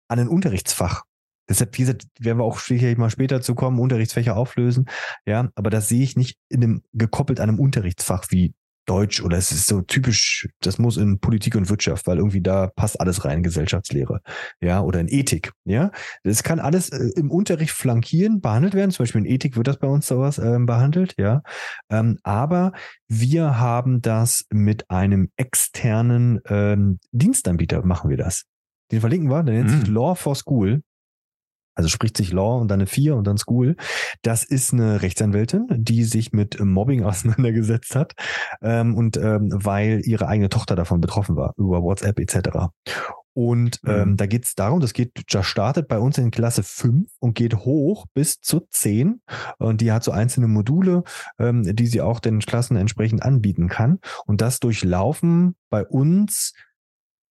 [0.08, 1.04] an ein Unterrichtsfach.
[1.48, 4.86] Deshalb, wie gesagt, werden wir auch sicherlich mal später zu kommen, Unterrichtsfächer auflösen.
[5.26, 8.54] Ja, aber das sehe ich nicht in einem, gekoppelt an einem Unterrichtsfach wie
[8.86, 12.68] Deutsch oder es ist so typisch, das muss in Politik und Wirtschaft, weil irgendwie da
[12.68, 14.20] passt alles rein, Gesellschaftslehre,
[14.60, 15.90] ja, oder in Ethik, ja.
[16.24, 18.90] Das kann alles äh, im Unterricht flankieren, behandelt werden.
[18.90, 21.42] Zum Beispiel in Ethik wird das bei uns sowas ähm, behandelt, ja.
[21.90, 22.72] Ähm, aber
[23.08, 28.44] wir haben das mit einem externen ähm, Dienstanbieter, machen wir das.
[28.90, 29.94] Den verlinken wir, der nennt sich Mhm.
[29.94, 30.82] Law for School.
[31.80, 33.74] Also spricht sich Law und dann eine 4 und dann School.
[34.20, 38.12] Das ist eine Rechtsanwältin, die sich mit Mobbing auseinandergesetzt hat
[38.60, 42.68] ähm, und ähm, weil ihre eigene Tochter davon betroffen war, über WhatsApp etc.
[43.32, 44.16] Und ähm, Mhm.
[44.18, 47.56] da geht es darum, das geht, das startet bei uns in Klasse 5 und geht
[47.56, 49.22] hoch bis zu 10.
[49.58, 51.04] Und die hat so einzelne Module,
[51.38, 54.00] ähm, die sie auch den Klassen entsprechend anbieten kann.
[54.26, 56.52] Und das durchlaufen bei uns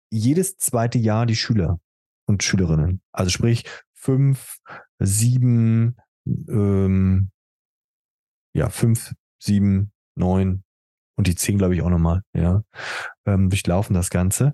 [0.09, 1.79] jedes zweite Jahr die Schüler
[2.25, 3.01] und Schülerinnen.
[3.11, 3.65] Also sprich
[3.99, 4.59] fünf,
[4.99, 7.31] sieben, ähm,
[8.53, 10.63] ja, fünf, sieben, neun
[11.17, 12.63] und die zehn, glaube ich, auch nochmal, ja,
[13.25, 14.53] ähm, durchlaufen das Ganze.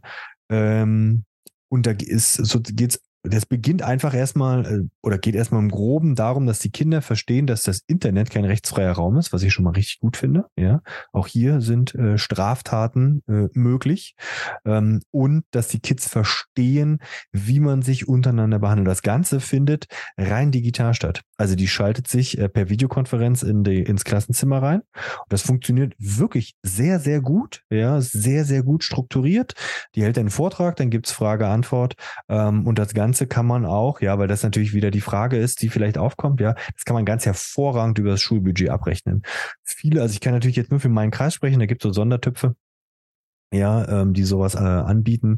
[0.50, 1.26] Ähm,
[1.70, 6.16] und da ist, so geht's, das beginnt einfach erstmal äh, oder geht erstmal im Groben
[6.16, 9.66] darum, dass die Kinder verstehen, dass das Internet kein rechtsfreier Raum ist, was ich schon
[9.66, 10.46] mal richtig gut finde.
[10.58, 14.16] Ja, auch hier sind äh, Straftaten äh, möglich
[14.66, 17.00] ähm, und dass die Kids verstehen,
[17.32, 18.88] wie man sich untereinander behandelt.
[18.88, 21.22] Das Ganze findet rein digital statt.
[21.38, 24.82] Also die schaltet sich äh, per Videokonferenz in die, ins Klassenzimmer rein.
[24.82, 27.64] Und das funktioniert wirklich sehr, sehr gut.
[27.70, 29.54] Ja, sehr, sehr gut strukturiert.
[29.96, 31.96] Die hält einen Vortrag, dann gibt's Frage-Antwort
[32.30, 35.62] ähm, und das Ganze kann man auch, ja, weil das natürlich wieder die Frage ist,
[35.62, 39.24] die vielleicht aufkommt, ja, das kann man ganz hervorragend über das Schulbudget abrechnen.
[39.64, 42.56] Viele, also ich kann natürlich jetzt nur für meinen Kreis sprechen, da gibt's so Sondertöpfe,
[43.54, 45.38] ja, ähm, die sowas äh, anbieten.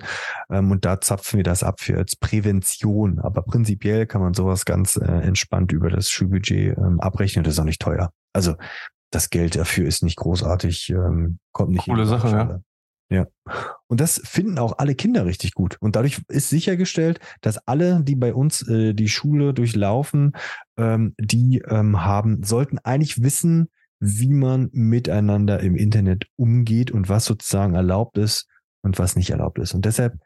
[0.49, 3.19] Ähm, und da zapfen wir das ab für als Prävention.
[3.19, 7.43] Aber prinzipiell kann man sowas ganz äh, entspannt über das Schulbudget ähm, abrechnen.
[7.43, 8.11] Das ist auch nicht teuer.
[8.33, 8.55] Also
[9.11, 11.85] das Geld dafür ist nicht großartig, ähm, kommt nicht.
[11.85, 12.59] Coole Sache, ja.
[13.09, 13.25] Ja.
[13.87, 15.77] Und das finden auch alle Kinder richtig gut.
[15.79, 20.33] Und dadurch ist sichergestellt, dass alle, die bei uns äh, die Schule durchlaufen,
[20.77, 27.25] ähm, die ähm, haben, sollten eigentlich wissen, wie man miteinander im Internet umgeht und was
[27.25, 28.47] sozusagen erlaubt ist
[28.81, 29.73] und was nicht erlaubt ist.
[29.73, 30.19] Und deshalb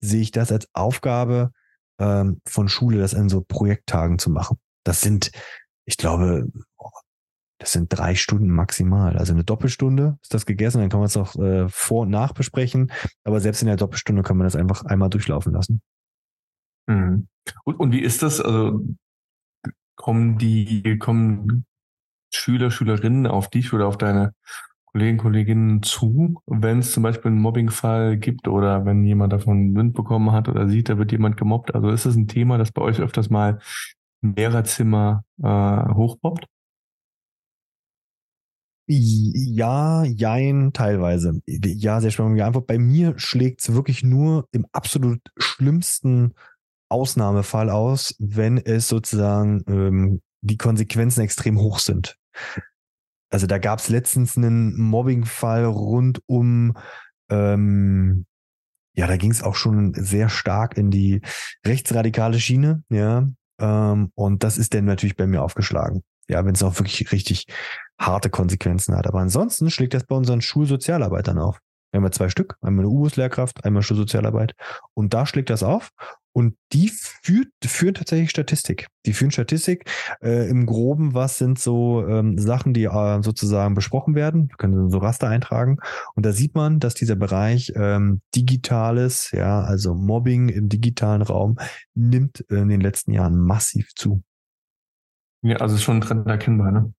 [0.00, 1.50] sehe ich das als Aufgabe
[1.98, 4.58] ähm, von Schule, das an so Projekttagen zu machen.
[4.84, 5.32] Das sind,
[5.84, 6.46] ich glaube,
[7.58, 9.16] das sind drei Stunden maximal.
[9.16, 12.32] Also eine Doppelstunde ist das gegessen, dann kann man es auch äh, vor und nach
[12.32, 12.92] besprechen.
[13.24, 15.82] Aber selbst in der Doppelstunde kann man das einfach einmal durchlaufen lassen.
[16.86, 17.26] Mhm.
[17.64, 18.40] Und, und wie ist das?
[18.40, 18.84] Also
[19.96, 21.64] kommen die, kommen
[22.32, 24.34] Schüler, Schülerinnen auf dich oder auf deine
[24.92, 29.94] Kollegen, Kolleginnen zu, wenn es zum Beispiel einen Mobbingfall gibt oder wenn jemand davon Wind
[29.94, 31.74] bekommen hat oder sieht, da wird jemand gemobbt.
[31.74, 33.58] Also ist das ein Thema, das bei euch öfters mal
[34.22, 36.46] im Lehrerzimmer äh, hochpoppt?
[38.90, 41.42] Ja, jein, teilweise.
[41.46, 42.40] Ja, sehr spannend.
[42.40, 42.66] Antwort.
[42.66, 46.32] Bei mir schlägt es wirklich nur im absolut schlimmsten
[46.88, 52.16] Ausnahmefall aus, wenn es sozusagen ähm, die Konsequenzen extrem hoch sind.
[53.30, 56.74] Also da gab es letztens einen Mobbingfall rund um,
[57.30, 58.24] ähm,
[58.94, 61.20] ja, da ging es auch schon sehr stark in die
[61.66, 63.28] rechtsradikale Schiene, ja.
[63.60, 66.02] Ähm, und das ist dann natürlich bei mir aufgeschlagen.
[66.28, 67.46] Ja, wenn es auch wirklich richtig
[67.98, 69.06] harte Konsequenzen hat.
[69.06, 71.60] Aber ansonsten schlägt das bei unseren Schulsozialarbeitern auf.
[71.90, 74.54] Wir haben ja zwei Stück, einmal eine U-Bus-Lehrkraft, einmal Schulsozialarbeit.
[74.94, 75.90] Und da schlägt das auf.
[76.32, 78.86] Und die führt, führen tatsächlich Statistik.
[79.06, 79.90] Die führen Statistik.
[80.22, 84.50] Äh, Im Groben, was sind so ähm, Sachen, die äh, sozusagen besprochen werden?
[84.50, 85.78] Wir können so Raster eintragen.
[86.14, 91.56] Und da sieht man, dass dieser Bereich ähm, Digitales, ja, also Mobbing im digitalen Raum,
[91.94, 94.22] nimmt in den letzten Jahren massiv zu.
[95.42, 96.92] Ja, also schon ein Trend erkennbar, ne?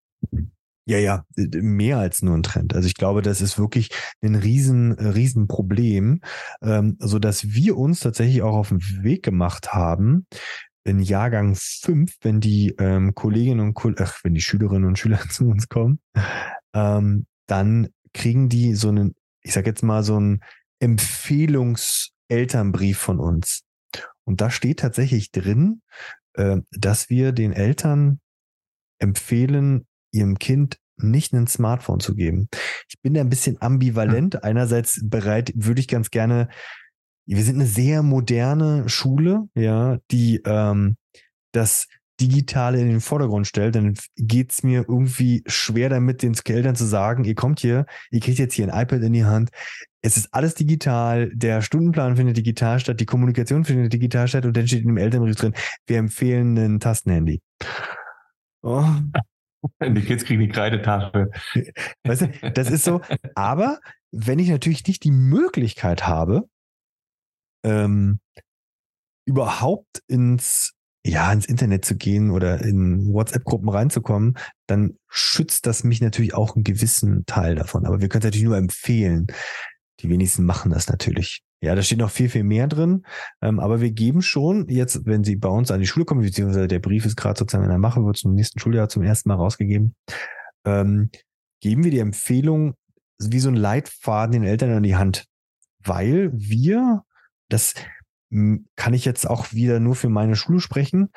[0.90, 2.74] Ja, ja, mehr als nur ein Trend.
[2.74, 3.90] Also ich glaube, das ist wirklich
[4.24, 6.22] ein riesen, riesen Problem,
[6.64, 10.26] ähm, so dass wir uns tatsächlich auch auf den Weg gemacht haben,
[10.84, 15.48] in Jahrgang fünf, wenn die ähm, Kolleginnen und ach, wenn die Schülerinnen und Schüler zu
[15.48, 16.00] uns kommen,
[16.74, 20.40] ähm, dann kriegen die so einen, ich sag jetzt mal so einen
[20.80, 23.62] Empfehlungselternbrief von uns.
[24.24, 25.84] Und da steht tatsächlich drin,
[26.34, 28.22] äh, dass wir den Eltern
[28.98, 32.50] empfehlen, ihrem Kind nicht ein Smartphone zu geben.
[32.90, 34.36] Ich bin da ein bisschen ambivalent.
[34.36, 34.42] Hm.
[34.44, 36.50] Einerseits bereit, würde ich ganz gerne,
[37.26, 40.98] wir sind eine sehr moderne Schule, ja, die ähm,
[41.52, 41.88] das
[42.20, 47.24] Digitale in den Vordergrund stellt, dann geht's mir irgendwie schwer damit, den Eltern zu sagen,
[47.24, 49.52] ihr kommt hier, ihr kriegt jetzt hier ein iPad in die Hand,
[50.02, 54.56] es ist alles digital, der Stundenplan findet digital statt, die Kommunikation findet digital statt und
[54.56, 55.54] dann steht in dem Elternbrief drin,
[55.88, 57.42] wir empfehlen ein Tastenhandy.
[58.62, 58.84] Oh.
[59.84, 61.32] Die Kids kriegen die Kreidetafel.
[62.04, 63.02] Weißt du, das ist so.
[63.36, 63.80] Aber
[64.12, 66.48] wenn ich natürlich nicht die Möglichkeit habe,
[67.64, 68.20] ähm,
[69.26, 70.74] überhaupt ins,
[71.06, 76.56] ja, ins Internet zu gehen oder in WhatsApp-Gruppen reinzukommen, dann schützt das mich natürlich auch
[76.56, 77.86] einen gewissen Teil davon.
[77.86, 79.28] Aber wir können es natürlich nur empfehlen.
[80.00, 81.44] Die wenigsten machen das natürlich.
[81.62, 83.06] Ja, da steht noch viel, viel mehr drin.
[83.42, 86.68] Ähm, aber wir geben schon jetzt, wenn Sie bei uns an die Schule kommen, beziehungsweise
[86.68, 89.36] der Brief ist gerade sozusagen in der Mache, wird zum nächsten Schuljahr zum ersten Mal
[89.36, 89.96] rausgegeben,
[90.66, 91.10] ähm,
[91.62, 92.76] geben wir die Empfehlung
[93.22, 95.26] wie so ein Leitfaden den Eltern an die Hand.
[95.84, 97.04] Weil wir,
[97.50, 97.74] das
[98.32, 101.10] kann ich jetzt auch wieder nur für meine Schule sprechen,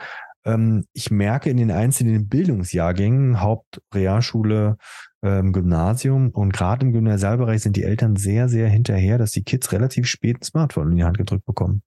[0.44, 4.76] ähm, ich merke in den einzelnen Bildungsjahrgängen, Haupt, Realschule,
[5.22, 9.72] ähm, Gymnasium und gerade im Gymnasialbereich sind die Eltern sehr, sehr hinterher, dass die Kids
[9.72, 11.82] relativ spät ein Smartphone in die Hand gedrückt bekommen.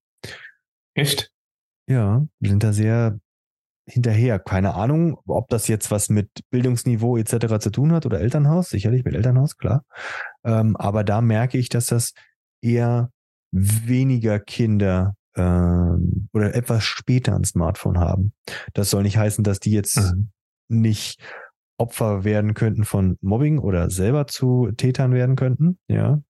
[0.94, 1.32] Echt?
[1.88, 3.20] Ja, sind da sehr
[3.88, 4.40] hinterher.
[4.40, 7.60] Keine Ahnung, ob das jetzt was mit Bildungsniveau etc.
[7.60, 9.84] zu tun hat oder Elternhaus, sicherlich mit Elternhaus, klar.
[10.44, 12.14] Ähm, aber da merke ich, dass das
[12.62, 13.12] eher
[13.52, 18.34] weniger Kinder ähm, oder etwas später ein Smartphone haben.
[18.74, 20.30] Das soll nicht heißen, dass die jetzt mhm.
[20.70, 21.22] nicht
[21.78, 26.22] Opfer werden könnten von Mobbing oder selber zu Tätern werden könnten, ja.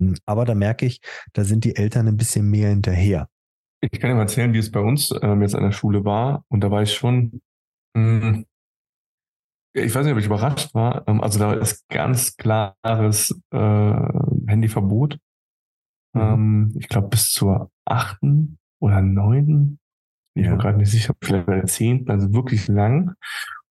[0.00, 1.00] Hm, aber da merke ich,
[1.32, 3.28] da sind die Eltern ein bisschen mehr hinterher.
[3.80, 6.44] Ich kann dir mal erzählen, wie es bei uns ähm, jetzt an der Schule war.
[6.48, 7.40] Und da war ich schon,
[7.94, 8.46] mh, hm,
[9.74, 11.06] ich weiß nicht, ob ich überrascht war.
[11.08, 14.08] Ähm, also da ist ganz klares äh,
[14.46, 15.18] Handyverbot.
[16.12, 16.20] Mhm.
[16.20, 19.78] Ähm, ich glaube bis zur achten oder neunten.
[20.34, 20.50] Ich ja.
[20.50, 23.14] bin gerade nicht sicher, vielleicht bei der zehnten, also wirklich lang.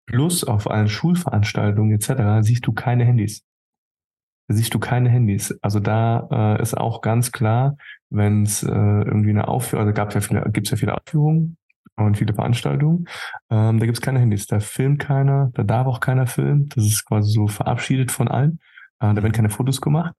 [0.05, 2.45] Plus auf allen Schulveranstaltungen etc.
[2.45, 3.43] siehst du keine Handys.
[4.47, 5.57] Da siehst du keine Handys.
[5.61, 7.77] Also da äh, ist auch ganz klar,
[8.09, 11.57] wenn es äh, irgendwie eine Aufführung, also gab ja viele, gibt es ja viele Aufführungen
[11.97, 13.07] und viele Veranstaltungen.
[13.49, 16.69] Ähm, da gibt es keine Handys, da filmt keiner, da darf auch keiner filmen.
[16.69, 18.59] Das ist quasi so verabschiedet von allen.
[18.99, 20.15] Äh, da werden keine Fotos gemacht.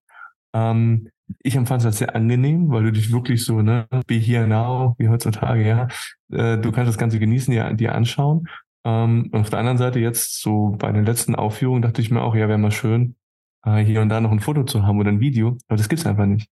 [0.55, 1.09] Ähm,
[1.43, 4.95] ich empfand es als sehr angenehm, weil du dich wirklich so, ne, be here now,
[4.99, 5.89] wie heutzutage, ja,
[6.33, 8.49] äh, du kannst das Ganze genießen, dir, dir anschauen.
[8.85, 12.23] Ähm, und auf der anderen Seite jetzt so bei den letzten Aufführungen dachte ich mir
[12.23, 13.17] auch, ja, wäre mal schön,
[13.65, 16.07] äh, hier und da noch ein Foto zu haben oder ein Video, aber das gibt's
[16.07, 16.49] einfach nicht.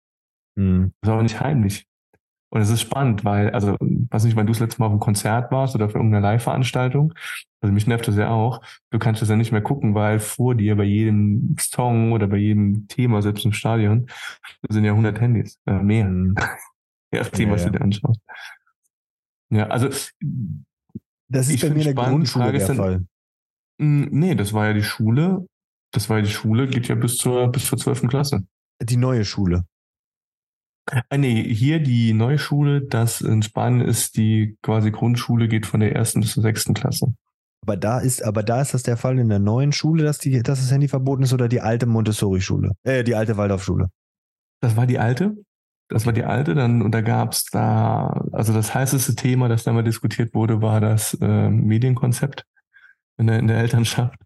[0.56, 0.92] Mhm.
[1.00, 1.86] Das ist auch nicht heimlich.
[2.50, 5.00] Und es ist spannend, weil, also, weiß nicht, wenn du das letzte Mal auf einem
[5.00, 7.12] Konzert warst oder für irgendeine Live-Veranstaltung,
[7.60, 10.54] also mich nervt das ja auch, du kannst das ja nicht mehr gucken, weil vor
[10.54, 14.06] dir bei jedem Song oder bei jedem Thema, selbst im Stadion,
[14.68, 16.06] sind ja 100 Handys, äh, mehr.
[17.12, 18.20] Ja, das Thema, ja, was du dir anschaust.
[19.50, 19.88] Ja, also.
[21.28, 23.06] Das ist bei mir in der Grundschule der dann, Fall.
[23.78, 25.46] Mh, nee, das war ja die Schule.
[25.92, 28.08] Das war ja die Schule, geht ja bis zur, bis zur 12.
[28.08, 28.44] Klasse.
[28.82, 29.64] Die neue Schule.
[30.90, 35.80] Äh, nee, hier die neue Schule, das in Spanien ist die quasi Grundschule, geht von
[35.80, 37.12] der ersten bis zur sechsten Klasse.
[37.62, 40.42] Aber da ist, aber da ist das der Fall in der neuen Schule, dass, die,
[40.42, 42.72] dass das Handy verboten ist oder die alte Montessori-Schule?
[42.84, 43.88] Äh, die alte Waldorfschule.
[44.60, 45.36] Das war die alte.
[45.88, 49.72] Das war die alte, dann, und da gab's da, also das heißeste Thema, das da
[49.72, 52.44] mal diskutiert wurde, war das äh, Medienkonzept
[53.18, 54.18] in der, in der Elternschaft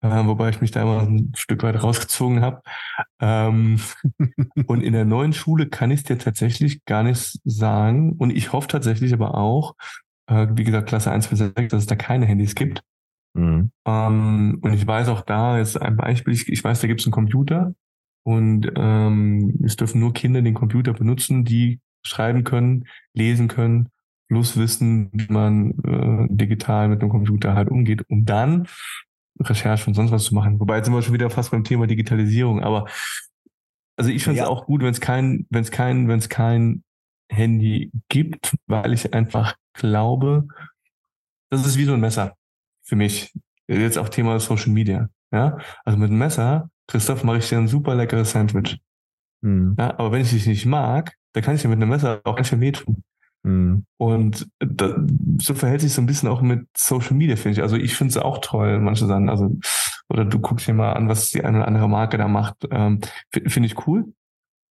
[0.00, 2.62] äh, wobei ich mich da immer ein Stück weit rausgezogen habe.
[3.20, 3.80] Ähm,
[4.66, 8.12] und in der neuen Schule kann ich es dir tatsächlich gar nicht sagen.
[8.12, 9.74] Und ich hoffe tatsächlich aber auch,
[10.26, 12.82] äh, wie gesagt, Klasse 1 bis 6, dass es da keine Handys gibt.
[13.34, 13.72] Mhm.
[13.86, 17.06] Ähm, und ich weiß auch da, jetzt ein Beispiel, ich, ich weiß, da gibt es
[17.06, 17.74] einen Computer
[18.24, 22.84] und ähm, es dürfen nur Kinder den Computer benutzen, die schreiben können,
[23.14, 23.88] lesen können,
[24.28, 28.68] plus wissen, wie man äh, digital mit einem Computer halt umgeht, um dann
[29.40, 30.60] Recherche und sonst was zu machen.
[30.60, 32.86] Wobei jetzt sind wir schon wieder fast beim Thema Digitalisierung, aber
[33.96, 34.48] also ich finde es ja.
[34.48, 36.84] auch gut, wenn es kein, wenn es kein, wenn es kein
[37.30, 40.46] Handy gibt, weil ich einfach glaube,
[41.50, 42.36] das ist wie so ein Messer
[42.84, 43.32] für mich.
[43.66, 45.08] Jetzt auch Thema Social Media.
[45.32, 48.80] Ja, also mit einem Messer, Christoph, mache ich dir ein super leckeres Sandwich.
[49.42, 49.76] Mhm.
[49.78, 52.36] Ja, aber wenn ich dich nicht mag, dann kann ich dir mit einem Messer auch
[52.36, 53.02] ganz schön wehtun.
[53.42, 53.84] Mhm.
[53.96, 54.96] Und da,
[55.40, 57.62] so verhält sich so ein bisschen auch mit Social Media, finde ich.
[57.62, 59.56] Also ich finde es auch toll, manche sagen, also,
[60.08, 62.66] oder du guckst dir mal an, was die eine oder andere Marke da macht.
[62.70, 63.00] Ähm,
[63.32, 64.12] finde ich cool.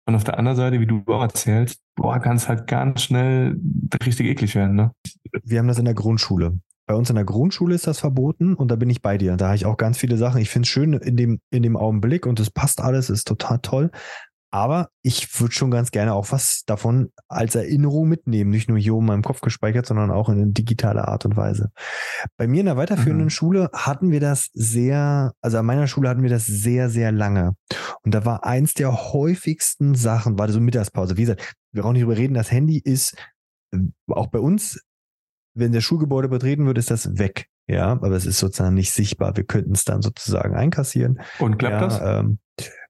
[0.07, 3.59] Und auf der anderen Seite, wie du auch erzählst, boah, kann es halt ganz schnell
[4.05, 4.93] richtig eklig werden, ne?
[5.43, 6.59] Wir haben das in der Grundschule.
[6.87, 9.39] Bei uns in der Grundschule ist das verboten und da bin ich bei dir.
[9.39, 10.43] Da habe ich auch ganz viele Sachen.
[10.43, 13.61] Ich finde es schön in dem, in dem Augenblick und es passt alles, ist total
[13.61, 13.91] toll.
[14.55, 18.51] Aber ich würde schon ganz gerne auch was davon als Erinnerung mitnehmen.
[18.51, 21.73] Nicht nur hier oben in meinem Kopf gespeichert, sondern auch in digitaler Art und Weise.
[22.37, 23.31] Bei mir in der weiterführenden mhm.
[23.31, 27.57] Schule hatten wir das sehr, also an meiner Schule hatten wir das sehr, sehr lange.
[28.03, 31.17] Und da war eins der häufigsten Sachen, war so Mittagspause.
[31.17, 33.17] Wie gesagt, wir brauchen nicht drüber reden, das Handy ist
[33.73, 34.81] äh, auch bei uns,
[35.57, 37.49] wenn der Schulgebäude betreten wird, ist das weg.
[37.67, 39.37] Ja, aber es ist sozusagen nicht sichtbar.
[39.37, 41.19] Wir könnten es dann sozusagen einkassieren.
[41.41, 42.01] Und klappt ja, das?
[42.21, 42.39] Ähm,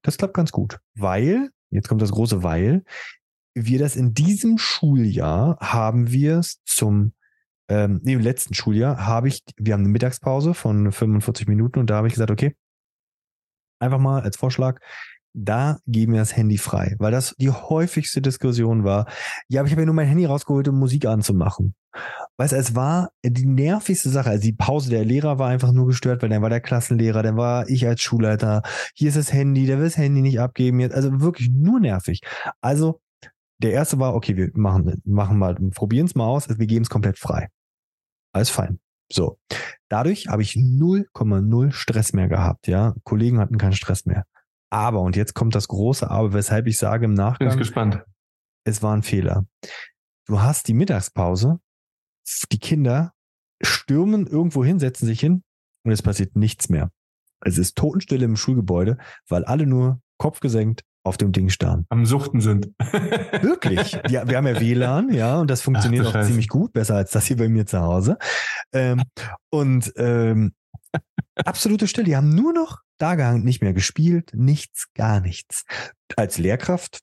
[0.02, 2.84] das klappt ganz gut, weil, jetzt kommt das große Weil,
[3.54, 7.12] wir das in diesem Schuljahr haben wir es zum,
[7.68, 11.88] ähm, nee, im letzten Schuljahr habe ich, wir haben eine Mittagspause von 45 Minuten und
[11.88, 12.56] da habe ich gesagt, okay,
[13.78, 14.80] einfach mal als Vorschlag,
[15.34, 19.06] da geben wir das Handy frei, weil das die häufigste Diskussion war.
[19.48, 21.74] Ja, aber ich habe ja nur mein Handy rausgeholt, um Musik anzumachen.
[22.36, 24.30] Weißt du, es war die nervigste Sache.
[24.30, 27.36] Also die Pause der Lehrer war einfach nur gestört, weil dann war der Klassenlehrer, dann
[27.36, 28.62] war ich als Schulleiter.
[28.94, 30.94] Hier ist das Handy, der will das Handy nicht abgeben jetzt.
[30.94, 32.20] Also wirklich nur nervig.
[32.60, 33.00] Also
[33.58, 36.90] der erste war, okay, wir machen, machen mal, probieren es mal aus, wir geben es
[36.90, 37.48] komplett frei.
[38.32, 38.80] Alles fein.
[39.12, 39.38] So.
[39.88, 42.94] Dadurch habe ich 0,0 Stress mehr gehabt, ja.
[43.04, 44.24] Kollegen hatten keinen Stress mehr.
[44.70, 47.48] Aber, und jetzt kommt das große Aber, weshalb ich sage im Nachgang.
[47.48, 48.02] Bin ich gespannt.
[48.64, 49.46] Es war ein Fehler.
[50.26, 51.60] Du hast die Mittagspause,
[52.52, 53.12] die Kinder
[53.62, 55.42] stürmen irgendwo hin, setzen sich hin
[55.84, 56.90] und es passiert nichts mehr.
[57.40, 61.84] Es ist Totenstille im Schulgebäude, weil alle nur Kopf gesenkt auf dem Ding starren.
[61.90, 62.70] Am Suchten sind.
[63.42, 63.98] Wirklich.
[64.08, 67.10] Ja, wir haben ja WLAN, ja, und das funktioniert Ach, auch ziemlich gut, besser als
[67.10, 68.16] das hier bei mir zu Hause.
[68.72, 69.02] Ähm,
[69.50, 70.54] und ähm,
[71.36, 72.06] absolute Stille.
[72.06, 75.64] Die haben nur noch da gehangen, nicht mehr gespielt, nichts, gar nichts.
[76.16, 77.00] Als Lehrkraft,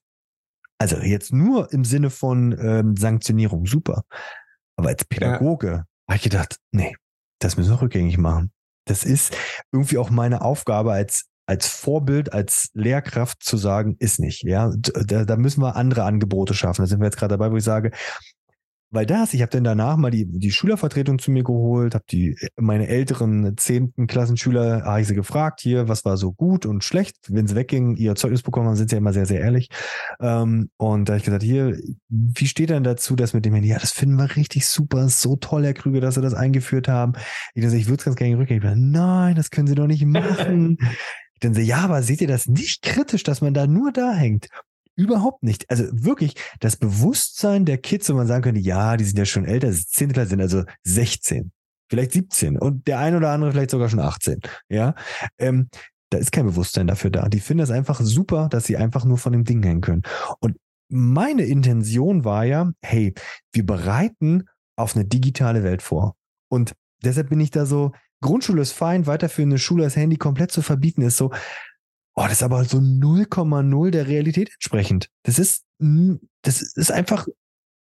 [0.78, 4.02] also jetzt nur im Sinne von ähm, Sanktionierung, super.
[4.76, 5.84] Aber als Pädagoge ja.
[6.08, 6.96] habe ich gedacht, nee,
[7.40, 8.52] das müssen wir rückgängig machen.
[8.86, 9.36] Das ist
[9.72, 14.44] irgendwie auch meine Aufgabe als als Vorbild, als Lehrkraft zu sagen, ist nicht.
[14.44, 16.82] Ja, da, da müssen wir andere Angebote schaffen.
[16.82, 17.90] Da sind wir jetzt gerade dabei, wo ich sage,
[18.92, 22.36] weil das, ich habe dann danach mal die, die Schülervertretung zu mir geholt, habe die
[22.56, 27.16] meine älteren zehnten Klassenschüler, habe ich sie gefragt, hier, was war so gut und schlecht.
[27.28, 29.70] Wenn sie weggingen, ihr Zeugnis bekommen haben, sind sie ja immer sehr, sehr ehrlich.
[30.20, 31.78] Ähm, und da habe ich gesagt, hier,
[32.08, 35.36] wie steht denn dazu, dass mit dem Handy, ja, das finden wir richtig super, so
[35.36, 37.14] toll, Herr Krüger, dass sie das eingeführt haben.
[37.54, 38.58] Ich dachte, ich würde es ganz gerne rückgeben.
[38.58, 40.76] Ich dachte, nein, das können sie doch nicht machen.
[41.34, 44.12] Ich dann so, ja, aber seht ihr das nicht kritisch, dass man da nur da
[44.12, 44.46] hängt?
[44.96, 45.68] Überhaupt nicht.
[45.70, 49.44] Also wirklich, das Bewusstsein der Kids, wo man sagen könnte, ja, die sind ja schon
[49.44, 50.12] älter, 10.
[50.12, 51.50] Klasse sind also 16,
[51.88, 54.40] vielleicht 17 und der ein oder andere vielleicht sogar schon 18.
[54.68, 54.94] Ja,
[55.38, 55.68] ähm,
[56.10, 57.28] da ist kein Bewusstsein dafür da.
[57.28, 60.02] Die finden das einfach super, dass sie einfach nur von dem Ding hängen können.
[60.40, 60.56] Und
[60.90, 63.14] meine Intention war ja, hey,
[63.52, 64.44] wir bereiten
[64.76, 66.16] auf eine digitale Welt vor.
[66.50, 70.60] Und deshalb bin ich da so, Grundschule ist fein, weiterführende Schule, das Handy komplett zu
[70.60, 71.32] verbieten, ist so,
[72.14, 75.08] Oh, das ist aber so 0,0 der Realität entsprechend.
[75.22, 77.26] Das ist, das ist einfach,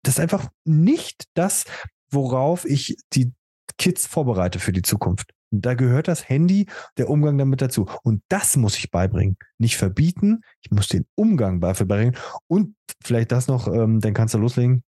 [0.03, 1.65] das ist einfach nicht das,
[2.09, 3.33] worauf ich die
[3.77, 5.33] Kids vorbereite für die Zukunft.
[5.53, 6.67] Da gehört das Handy,
[6.97, 7.89] der Umgang damit dazu.
[8.03, 9.37] Und das muss ich beibringen.
[9.57, 12.15] Nicht verbieten, ich muss den Umgang beibringen.
[12.47, 14.83] Und vielleicht das noch, ähm, dann kannst du loslegen.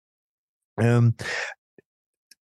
[0.78, 1.16] Ähm,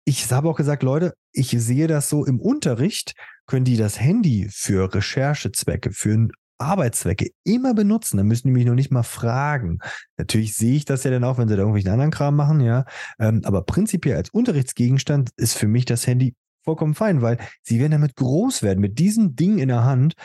[0.04, 3.14] ich habe auch gesagt, Leute, ich sehe das so im Unterricht,
[3.46, 8.76] können die das Handy für Recherchezwecke, für Arbeitszwecke immer benutzen, dann müssen die mich noch
[8.76, 9.80] nicht mal fragen.
[10.18, 12.86] Natürlich sehe ich das ja dann auch, wenn sie da irgendwelchen anderen Kram machen, ja.
[13.20, 17.94] Ähm, aber prinzipiell als Unterrichtsgegenstand ist für mich das Handy vollkommen fein, weil sie werden
[17.94, 20.16] damit groß werden, mit diesem Ding in der Hand.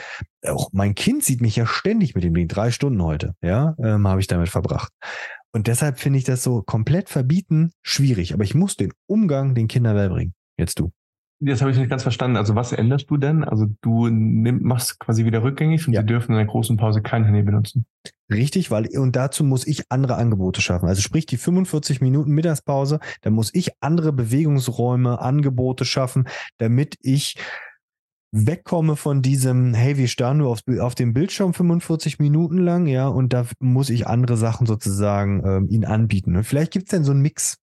[0.44, 4.08] Auch mein Kind sieht mich ja ständig mit dem Ding, drei Stunden heute, ja, ähm,
[4.08, 4.92] habe ich damit verbracht.
[5.52, 8.34] Und deshalb finde ich das so komplett verbieten schwierig.
[8.34, 10.34] Aber ich muss den Umgang den Kindern beibringen.
[10.58, 10.92] Jetzt du.
[11.44, 12.36] Das habe ich nicht ganz verstanden.
[12.36, 13.42] Also was änderst du denn?
[13.42, 16.02] Also du nimm, machst quasi wieder rückgängig und ja.
[16.02, 17.84] sie dürfen in einer großen Pause kein Handy benutzen.
[18.30, 20.88] Richtig, weil und dazu muss ich andere Angebote schaffen.
[20.88, 26.28] Also sprich die 45 Minuten Mittagspause, da muss ich andere Bewegungsräume, Angebote schaffen,
[26.58, 27.34] damit ich
[28.30, 33.08] wegkomme von diesem, hey, wir starren nur auf, auf dem Bildschirm 45 Minuten lang, ja,
[33.08, 36.36] und da muss ich andere Sachen sozusagen ähm, ihnen anbieten.
[36.36, 37.58] Und vielleicht gibt's denn so einen Mix.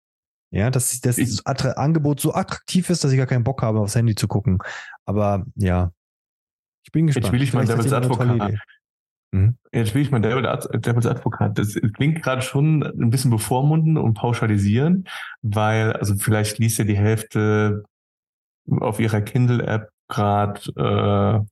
[0.52, 3.96] Ja, dass das ich, Angebot so attraktiv ist, dass ich gar keinen Bock habe, aufs
[3.96, 4.58] Handy zu gucken.
[5.06, 5.92] Aber ja,
[6.84, 7.26] ich bin gespannt.
[7.26, 8.56] Jetzt will ich mal Devil's Advokat.
[9.32, 9.58] Mhm.
[9.72, 11.60] Jetzt will ich mal Devil's Advokat.
[11.60, 15.08] Das klingt gerade schon ein bisschen bevormunden und pauschalisieren,
[15.44, 17.84] weil, also vielleicht liest ja die Hälfte
[18.68, 21.46] auf ihrer Kindle-App gerade äh,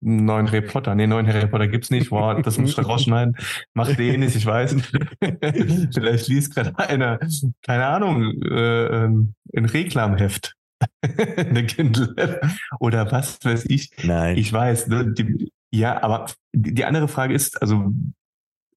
[0.00, 0.94] neuen Harry Potter.
[0.94, 2.10] Nee, neuen Harry Potter gibt's nicht.
[2.10, 3.36] Wow, das muss ich rausschneiden.
[3.74, 4.76] Macht eh nicht, ich weiß.
[5.94, 7.18] Vielleicht liest gerade einer,
[7.62, 10.54] keine Ahnung, äh, ein Reklamheft.
[11.36, 12.40] eine Kindle
[12.80, 13.90] oder was weiß ich.
[14.02, 14.36] Nein.
[14.36, 14.88] Ich weiß.
[14.88, 17.92] Ne, die, ja, aber die andere Frage ist, also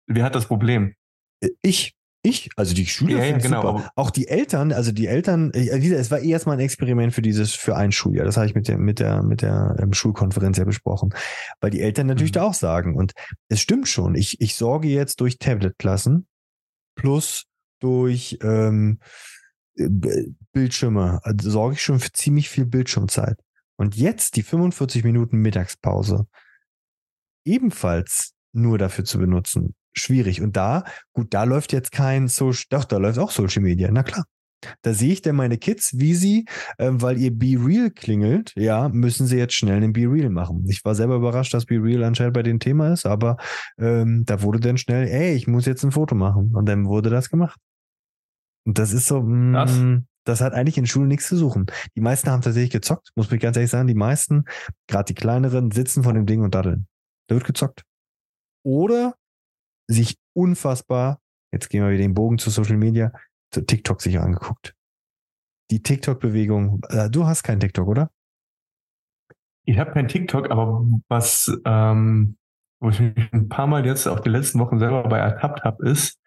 [0.08, 0.96] wer hat das Problem?
[1.62, 1.94] Ich.
[2.22, 3.78] Ich, also die Schüler, ja, ja, genau.
[3.78, 3.92] Super.
[3.96, 7.78] Auch die Eltern, also die Eltern, äh, es war erstmal ein Experiment für dieses, für
[7.78, 8.26] ein Schuljahr.
[8.26, 11.14] Das habe ich mit der, mit der, mit der ähm, Schulkonferenz ja besprochen.
[11.62, 12.40] Weil die Eltern natürlich mhm.
[12.40, 12.96] da auch sagen.
[12.96, 13.14] Und
[13.48, 14.16] es stimmt schon.
[14.16, 16.28] Ich, ich sorge jetzt durch Tablet-Klassen
[16.96, 17.46] plus
[17.80, 19.00] durch ähm,
[19.78, 19.88] äh,
[20.52, 23.40] Bildschirme, also sorge ich schon für ziemlich viel Bildschirmzeit.
[23.78, 26.28] Und jetzt die 45 Minuten Mittagspause
[27.46, 30.42] ebenfalls nur dafür zu benutzen, schwierig.
[30.42, 30.84] Und da,
[31.14, 34.26] gut, da läuft jetzt kein Social, doch, da läuft auch Social Media, na klar.
[34.82, 36.46] Da sehe ich denn meine Kids, wie sie,
[36.80, 40.66] ähm, weil ihr Be Real klingelt, ja, müssen sie jetzt schnell einen Be Real machen.
[40.68, 43.38] Ich war selber überrascht, dass Be Real anscheinend bei dem Thema ist, aber
[43.78, 46.52] ähm, da wurde dann schnell, ey, ich muss jetzt ein Foto machen.
[46.54, 47.58] Und dann wurde das gemacht.
[48.66, 51.66] Und das ist so, mh, mm, das hat eigentlich in Schulen nichts zu suchen.
[51.96, 53.88] Die meisten haben tatsächlich gezockt, muss ich ganz ehrlich sagen.
[53.88, 54.44] Die meisten,
[54.88, 56.88] gerade die kleineren, sitzen von dem Ding und daddeln.
[57.28, 57.84] Da wird gezockt.
[58.64, 59.16] Oder
[59.90, 61.20] sich unfassbar,
[61.52, 63.12] jetzt gehen wir wieder den Bogen zu Social Media,
[63.52, 64.76] zu TikTok sich angeguckt.
[65.72, 68.12] Die TikTok-Bewegung, äh, du hast keinen TikTok, oder?
[69.66, 72.38] Ich habe kein TikTok, aber was, ähm,
[72.80, 75.90] wo ich mich ein paar Mal jetzt auch die letzten Wochen selber bei ertappt habe,
[75.90, 76.20] ist,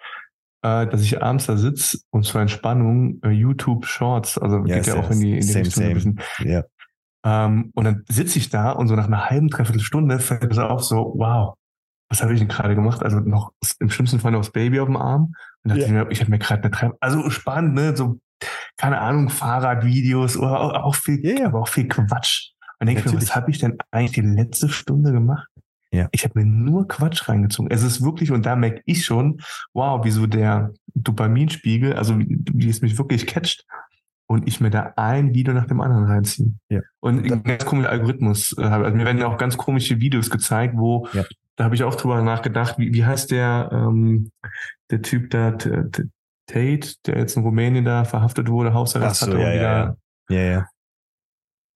[0.62, 4.86] äh, dass ich abends da sitze und zur Entspannung äh, YouTube Shorts, also ja, geht
[4.86, 5.88] ja auch in die, in die same, Richtung same.
[5.88, 6.20] ein bisschen.
[6.44, 6.64] Ja.
[7.24, 10.54] Ähm, und dann sitze ich da und so nach einer halben, dreiviertel Stunde fällt mir
[10.54, 11.54] so auf, so, wow,
[12.12, 13.02] was habe ich denn gerade gemacht?
[13.02, 15.34] Also noch im schlimmsten Fall noch das Baby auf dem Arm.
[15.64, 15.86] Und dachte ja.
[15.86, 16.96] ich mir, ich habe mir gerade eine Treppe.
[17.00, 17.96] Also spannend, ne?
[17.96, 18.20] So,
[18.76, 21.46] keine Ahnung, Fahrradvideos oder auch, auch viel, yeah.
[21.46, 22.50] aber auch viel Quatsch.
[22.78, 25.48] Und denke ich mir, was habe ich denn eigentlich die letzte Stunde gemacht?
[25.90, 26.08] Ja.
[26.12, 27.70] Ich habe mir nur Quatsch reingezogen.
[27.70, 29.40] Es ist wirklich, und da merke ich schon,
[29.72, 33.64] wow, wieso der Dopaminspiegel, also wie, wie es mich wirklich catcht
[34.26, 36.52] und ich mir da ein Video nach dem anderen reinziehe.
[36.68, 36.80] Ja.
[37.00, 38.54] Und ein ganz komischer Algorithmus.
[38.58, 41.24] Äh, also mir werden ja auch ganz komische Videos gezeigt, wo ja
[41.56, 44.30] da habe ich auch drüber nachgedacht, wie, wie heißt der, ähm,
[44.90, 49.46] der Typ da, Tate, der jetzt in Rumänien da verhaftet wurde, Hausarrest so, hatte ja,
[49.46, 49.96] und ja, wieder
[50.28, 50.68] Ja, ja.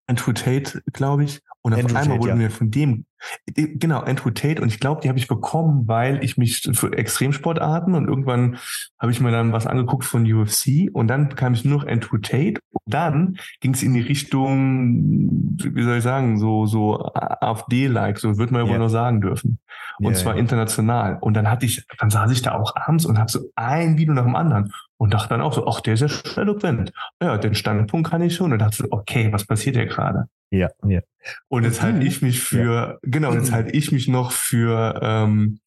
[0.08, 1.40] Andrew Tate, glaube ich.
[1.62, 2.36] Und auf Andrew einmal Tate, wurde ja.
[2.36, 3.06] mir von dem,
[3.54, 7.94] genau, Andrew Tate, und ich glaube, die habe ich bekommen, weil ich mich für Extremsportarten
[7.94, 8.58] und irgendwann
[8.98, 12.18] habe ich mir dann was angeguckt von UFC und dann bekam ich nur noch Andrew
[12.18, 18.18] Tate und dann ging es in die Richtung, wie soll ich sagen, so, so AfD-like,
[18.18, 18.78] so wird man ja wohl Ja.
[18.78, 19.58] noch sagen dürfen.
[19.98, 20.40] Und Ja, zwar ja.
[20.40, 21.18] international.
[21.20, 24.12] Und dann hatte ich, dann saß ich da auch abends und habe so ein Video
[24.14, 26.92] nach dem anderen und dachte dann auch so, ach, der ist ja eloquent.
[27.22, 28.52] Ja, den Standpunkt kann ich schon.
[28.52, 30.26] Und dachte so, okay, was passiert hier gerade?
[30.50, 31.00] Ja, ja.
[31.48, 32.06] Und jetzt halte du?
[32.06, 35.60] ich mich für, genau, jetzt halte ich mich noch für, ähm,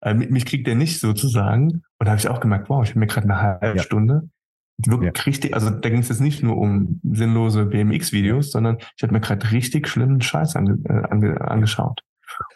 [0.00, 1.82] äh, mich kriegt der nicht sozusagen.
[1.98, 3.82] Und da habe ich auch gemerkt, wow, ich habe mir gerade eine halbe Ja.
[3.82, 4.28] Stunde
[4.86, 9.12] wirklich richtig, also da ging es jetzt nicht nur um sinnlose BMX-Videos, sondern ich habe
[9.12, 12.02] mir gerade richtig schlimmen Scheiß ange, äh, ange, angeschaut.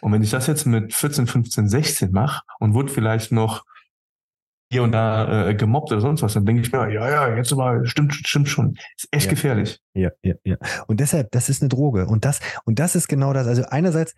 [0.01, 3.65] Und wenn ich das jetzt mit 14, 15, 16 mache und wurde vielleicht noch
[4.71, 7.53] hier und da äh, gemobbt oder sonst was, dann denke ich mir, ja, ja, jetzt
[7.53, 8.77] aber stimmt, stimmt schon.
[8.97, 9.31] Ist echt Ja.
[9.31, 9.81] gefährlich.
[9.95, 10.57] Ja, ja, ja.
[10.89, 12.07] Und deshalb, das ist eine Droge.
[12.07, 13.47] Und das, und das ist genau das.
[13.47, 14.15] Also einerseits,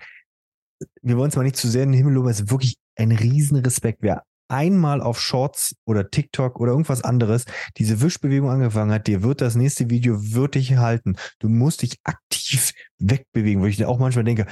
[1.03, 3.13] wir wollen es mal nicht zu sehr in den Himmel loben, es ist wirklich ein
[3.13, 3.99] Riesenrespekt.
[4.01, 7.45] Wer einmal auf Shorts oder TikTok oder irgendwas anderes
[7.77, 11.17] diese Wischbewegung angefangen hat, dir wird das nächste Video wird dich halten.
[11.39, 14.47] Du musst dich aktiv wegbewegen, wo ich auch manchmal denke,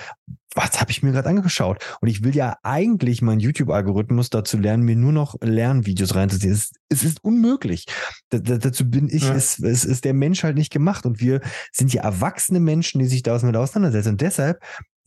[0.54, 1.84] was habe ich mir gerade angeschaut?
[2.00, 6.52] Und ich will ja eigentlich meinen YouTube-Algorithmus dazu lernen, mir nur noch Lernvideos reinzuziehen.
[6.52, 7.84] Es, es ist unmöglich.
[8.30, 9.34] Da, da, dazu bin ich, Ja.
[9.34, 11.04] es, es ist der Mensch halt nicht gemacht.
[11.04, 11.42] Und wir
[11.72, 14.10] sind ja erwachsene Menschen, die sich da mit auseinandersetzen.
[14.10, 14.58] Und deshalb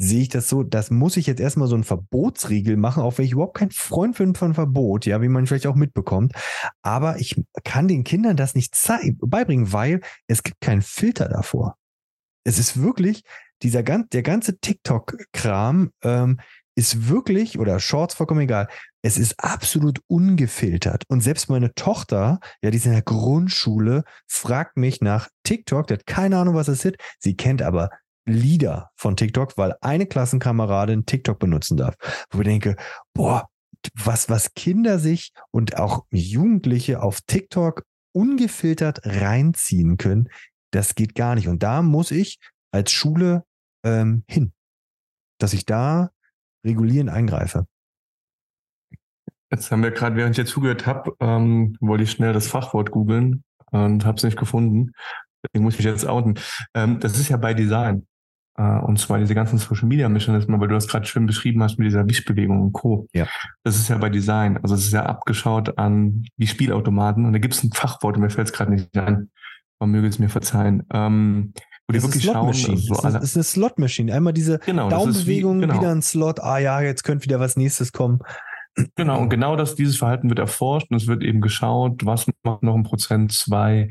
[0.01, 3.25] sehe ich das so, das muss ich jetzt erstmal so ein Verbotsriegel machen, auch wenn
[3.25, 6.33] ich überhaupt kein Freund bin von Verbot, ja, wie man vielleicht auch mitbekommt.
[6.81, 8.75] Aber ich kann den Kindern das nicht
[9.19, 11.77] beibringen, weil es gibt keinen Filter davor.
[12.45, 13.23] Es ist wirklich,
[13.61, 16.39] dieser ganz, der ganze TikTok-Kram ähm,
[16.75, 18.69] ist wirklich, oder Shorts, vollkommen egal,
[19.01, 21.03] es ist absolut ungefiltert.
[21.09, 25.95] Und selbst meine Tochter, ja, die ist in der Grundschule, fragt mich nach TikTok, die
[25.95, 26.95] hat keine Ahnung, was es ist.
[27.19, 27.89] Sie kennt aber
[28.31, 31.95] Lieder von TikTok, weil eine Klassenkameradin TikTok benutzen darf.
[32.31, 32.75] Wo ich denke,
[33.13, 33.47] boah,
[33.93, 40.29] was, was Kinder sich und auch Jugendliche auf TikTok ungefiltert reinziehen können,
[40.71, 41.47] das geht gar nicht.
[41.47, 42.39] Und da muss ich
[42.71, 43.43] als Schule
[43.83, 44.53] ähm, hin,
[45.39, 46.09] dass ich da
[46.65, 47.65] regulierend eingreife.
[49.51, 52.91] Jetzt haben wir gerade, während ich jetzt zugehört habe, ähm, wollte ich schnell das Fachwort
[52.91, 54.91] googeln und habe es nicht gefunden.
[55.43, 56.37] Deswegen muss ich mich jetzt outen.
[56.75, 58.05] Ähm, das ist ja bei Design.
[58.59, 61.79] Äh, und zwar diese ganzen Social Media Mechanismen, weil du das gerade schön beschrieben hast
[61.79, 63.07] mit dieser Wischbewegung und Co.
[63.13, 63.25] Ja.
[63.63, 64.59] Das ist ja bei Design.
[64.61, 67.25] Also es ist ja abgeschaut an die Spielautomaten.
[67.25, 69.31] Und da gibt es ein Fachwort, und mir fällt es gerade nicht ein.
[69.79, 70.83] Man möge es mir verzeihen.
[70.91, 71.53] Ähm,
[71.87, 74.13] wo die Das ist wirklich schauen, also so das, ist, alle, ist eine Slot Machine.
[74.13, 75.75] Einmal diese genau, ist wie, Daumenbewegung, genau.
[75.75, 76.41] wieder ein Slot.
[76.41, 78.19] Ah ja, jetzt könnte wieder was nächstes kommen.
[78.95, 82.63] Genau, und genau das, dieses Verhalten wird erforscht und es wird eben geschaut, was macht
[82.63, 83.89] noch ein Prozent, zwei,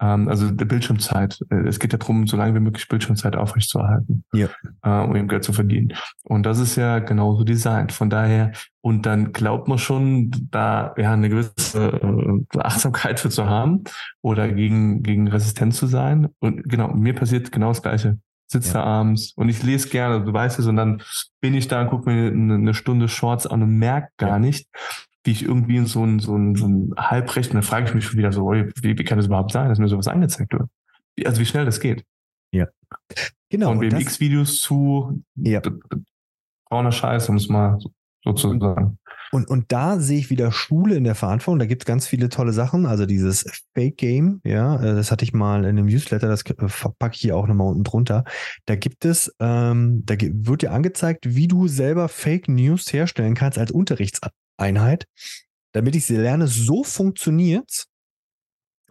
[0.00, 1.38] ähm, also der Bildschirmzeit.
[1.50, 4.48] Äh, Es geht ja darum, so lange wie möglich Bildschirmzeit aufrechtzuerhalten, Ja.
[4.82, 5.92] äh, um eben Geld zu verdienen.
[6.24, 7.92] Und das ist ja genauso designt.
[7.92, 11.88] Von daher, und dann glaubt man schon, da ja eine gewisse
[12.52, 13.84] äh, Achtsamkeit für zu haben
[14.22, 16.28] oder gegen, gegen resistent zu sein.
[16.40, 18.18] Und genau, mir passiert genau das Gleiche.
[18.52, 18.82] Sitze Ja.
[18.82, 21.02] da abends und ich lese gerne, du weißt es, und dann
[21.40, 24.38] bin ich da und gucke mir eine, eine Stunde Shorts an und merke gar Ja.
[24.40, 24.66] nicht,
[25.24, 27.94] wie ich irgendwie in so ein, so ein, so ein Halbrecht, und dann frage ich
[27.94, 30.68] mich schon wieder so, wie, wie kann das überhaupt sein, dass mir sowas angezeigt wird?
[31.16, 32.04] Wie, also wie schnell das geht.
[33.50, 33.68] Genau.
[33.68, 35.60] Von BMX-Videos zu Ja.
[36.68, 37.90] brauner Scheiß, um es mal so,
[38.24, 38.98] so zu sagen.
[39.32, 41.60] Und, und da sehe ich wieder Schule in der Verantwortung.
[41.60, 42.86] Da gibt es ganz viele tolle Sachen.
[42.86, 43.44] Also dieses
[43.74, 46.54] Fake Game, ja, äh, das hatte ich mal in einem Newsletter, das äh,
[46.98, 48.24] packe ich hier auch nochmal unten drunter.
[48.66, 53.58] Da gibt es, ähm, da wird dir angezeigt, wie du selber Fake News herstellen kannst
[53.58, 53.70] als
[54.60, 55.06] Unterrichtseinheit,
[55.72, 57.86] damit ich sie lerne, so funktioniert's.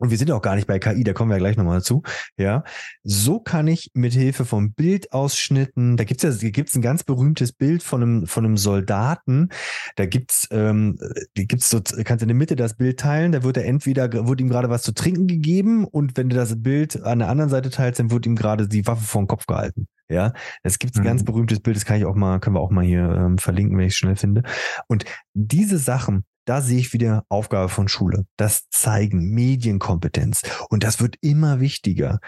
[0.01, 2.03] Und wir sind auch gar nicht bei KI, da kommen wir ja gleich nochmal dazu.
[2.37, 2.63] Ja,
[3.03, 7.83] so kann ich mit Hilfe von Bildausschnitten, da gibt's ja gibt's ein ganz berühmtes Bild
[7.83, 9.49] von einem, von einem Soldaten,
[9.97, 10.97] da gibt's, ähm,
[11.33, 14.47] gibt's so, kannst in der Mitte das Bild teilen, da wird er entweder, wird ihm
[14.47, 17.99] gerade was zu trinken gegeben und wenn du das Bild an der anderen Seite teilst,
[17.99, 19.89] dann wird ihm gerade die Waffe vor den Kopf gehalten.
[20.11, 20.33] Ja,
[20.63, 21.05] es gibt ein Mhm.
[21.05, 23.77] ganz berühmtes Bild, das kann ich auch mal, können wir auch mal hier ähm, verlinken,
[23.77, 24.43] wenn ich es schnell finde.
[24.87, 28.25] Und diese Sachen, da sehe ich wieder Aufgabe von Schule.
[28.35, 30.41] Das Zeigen, Medienkompetenz.
[30.69, 32.19] Und das wird immer wichtiger.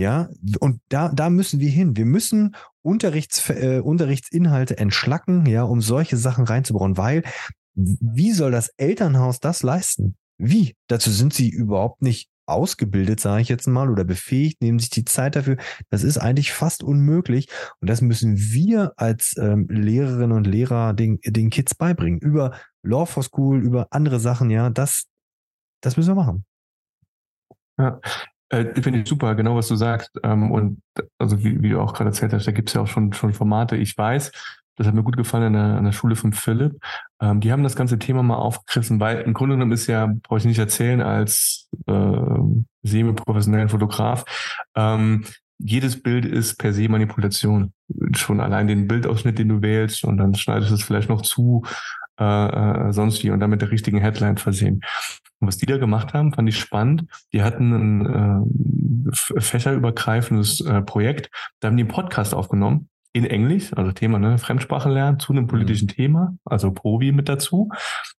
[0.00, 0.28] Ja,
[0.60, 1.96] und da, da müssen wir hin.
[1.96, 7.24] Wir müssen Unterrichts, äh, Unterrichtsinhalte entschlacken, ja, um solche Sachen reinzubauen, weil
[7.74, 10.16] wie soll das Elternhaus das leisten?
[10.38, 10.76] Wie?
[10.86, 15.04] Dazu sind sie überhaupt nicht ausgebildet, sage ich jetzt mal, oder befähigt, nehmen sich die
[15.04, 15.56] Zeit dafür.
[15.90, 17.48] Das ist eigentlich fast unmöglich.
[17.80, 22.20] Und das müssen wir als ähm, Lehrerinnen und Lehrer den, den Kids beibringen.
[22.20, 25.06] Über Law for School, über andere Sachen, ja, das,
[25.82, 26.44] das müssen wir machen.
[27.78, 28.00] Ja,
[28.50, 30.10] äh, finde ich super, genau was du sagst.
[30.22, 30.82] Ähm, und
[31.18, 33.32] also wie, wie du auch gerade erzählt hast, da gibt es ja auch schon, schon
[33.32, 33.76] Formate.
[33.76, 34.32] Ich weiß,
[34.78, 36.80] das hat mir gut gefallen an der, an der Schule von Philipp.
[37.20, 40.38] Ähm, die haben das ganze Thema mal aufgegriffen, weil im Grunde genommen ist ja, brauche
[40.38, 42.38] ich nicht erzählen, als äh,
[42.84, 44.24] semi-professionellen Fotograf,
[44.76, 45.24] ähm,
[45.58, 47.72] jedes Bild ist per se Manipulation.
[48.12, 51.64] Schon allein den Bildausschnitt, den du wählst und dann schneidest du es vielleicht noch zu,
[52.20, 52.24] äh,
[52.88, 54.82] äh, sonst wie und dann mit der richtigen Headline versehen.
[55.40, 57.06] Und was die da gemacht haben, fand ich spannend.
[57.32, 61.30] Die hatten ein äh, fächerübergreifendes äh, Projekt.
[61.58, 65.44] Da haben die einen Podcast aufgenommen in Englisch, also Thema ne, Fremdsprache lernen zu einem
[65.44, 65.48] mhm.
[65.48, 65.92] politischen mhm.
[65.92, 67.70] Thema, also Provi mit dazu.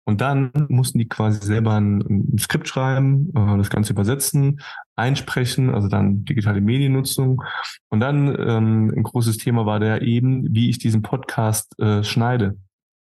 [0.04, 4.60] Und dann mussten die quasi selber ein, ein Skript schreiben, äh, das Ganze übersetzen,
[4.96, 7.42] einsprechen, also dann digitale Mediennutzung.
[7.90, 12.56] Und dann ähm, ein großes Thema war da eben, wie ich diesen Podcast äh, schneide.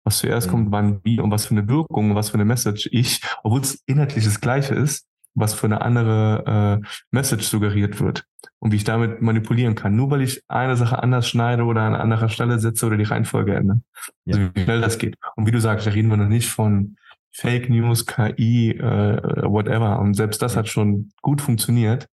[0.05, 0.51] Was zuerst mhm.
[0.51, 3.83] kommt, wann, wie und was für eine Wirkung, was für eine Message ich, obwohl es
[3.87, 5.07] inhaltlich das Gleiche ist,
[5.37, 8.25] was für eine andere äh, Message suggeriert wird
[8.59, 9.95] und wie ich damit manipulieren kann.
[9.95, 13.55] Nur weil ich eine Sache anders schneide oder an anderer Stelle setze oder die Reihenfolge
[13.55, 13.83] ändere.
[14.25, 14.37] Ja.
[14.37, 15.17] Also wie schnell das geht.
[15.37, 16.97] Und wie du sagst, da reden wir noch nicht von
[17.33, 20.01] Fake News, KI, äh, whatever.
[20.01, 22.09] Und selbst das hat schon gut funktioniert.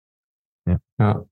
[0.67, 0.79] Ja.
[0.99, 1.25] ja.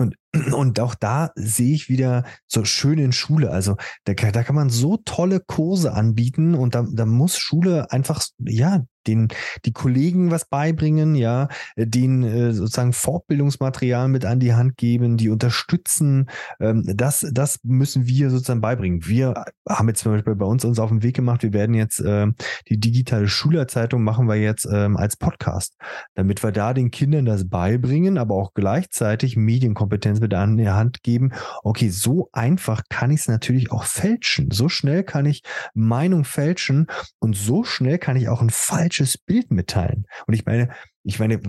[0.00, 0.14] Und,
[0.52, 3.50] und auch da sehe ich wieder so schön in Schule.
[3.50, 8.22] Also da, da kann man so tolle Kurse anbieten und da, da muss Schule einfach,
[8.38, 9.28] ja, den
[9.64, 15.30] die Kollegen was beibringen, ja, den äh, sozusagen Fortbildungsmaterial mit an die Hand geben, die
[15.30, 16.28] unterstützen.
[16.60, 19.06] Ähm, das, das müssen wir sozusagen beibringen.
[19.06, 21.42] Wir haben jetzt zum Beispiel bei uns uns auf den Weg gemacht.
[21.42, 22.26] Wir werden jetzt äh,
[22.68, 25.76] die digitale Schülerzeitung machen wir jetzt ähm, als Podcast,
[26.14, 31.02] damit wir da den Kindern das beibringen, aber auch gleichzeitig Medienkompetenz mit an die Hand
[31.02, 31.32] geben.
[31.62, 34.50] Okay, so einfach kann ich es natürlich auch fälschen.
[34.50, 35.42] So schnell kann ich
[35.74, 36.86] Meinung fälschen
[37.18, 40.06] und so schnell kann ich auch ein falsches falsches Bild mitteilen.
[40.26, 40.70] Und ich meine,
[41.04, 41.40] ich meine,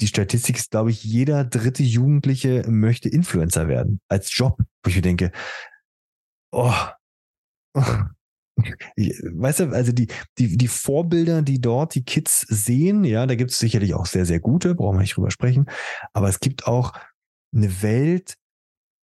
[0.00, 4.96] die Statistik ist, glaube ich, jeder dritte Jugendliche möchte Influencer werden als Job, wo ich
[4.96, 5.32] mir denke,
[6.52, 6.74] oh.
[8.96, 13.50] Weißt du, also die, die, die Vorbilder, die dort die Kids sehen, ja, da gibt
[13.50, 15.66] es sicherlich auch sehr, sehr gute, brauchen wir nicht drüber sprechen,
[16.14, 16.94] aber es gibt auch
[17.54, 18.36] eine Welt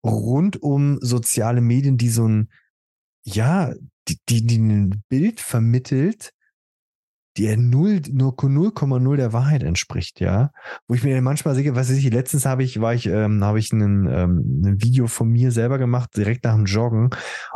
[0.04, 2.49] rund um soziale Medien, die so ein,
[3.24, 3.76] ja,
[4.08, 6.34] die, die, die ein Bild vermittelt,
[7.38, 10.51] die null, nur 0,0 der Wahrheit entspricht, ja.
[10.88, 13.59] Wo ich mir manchmal sehe, was weiß ich, letztens habe ich, war ich, ähm, habe
[13.59, 17.09] ich einen, ähm, ein Video von mir selber gemacht, direkt nach dem Joggen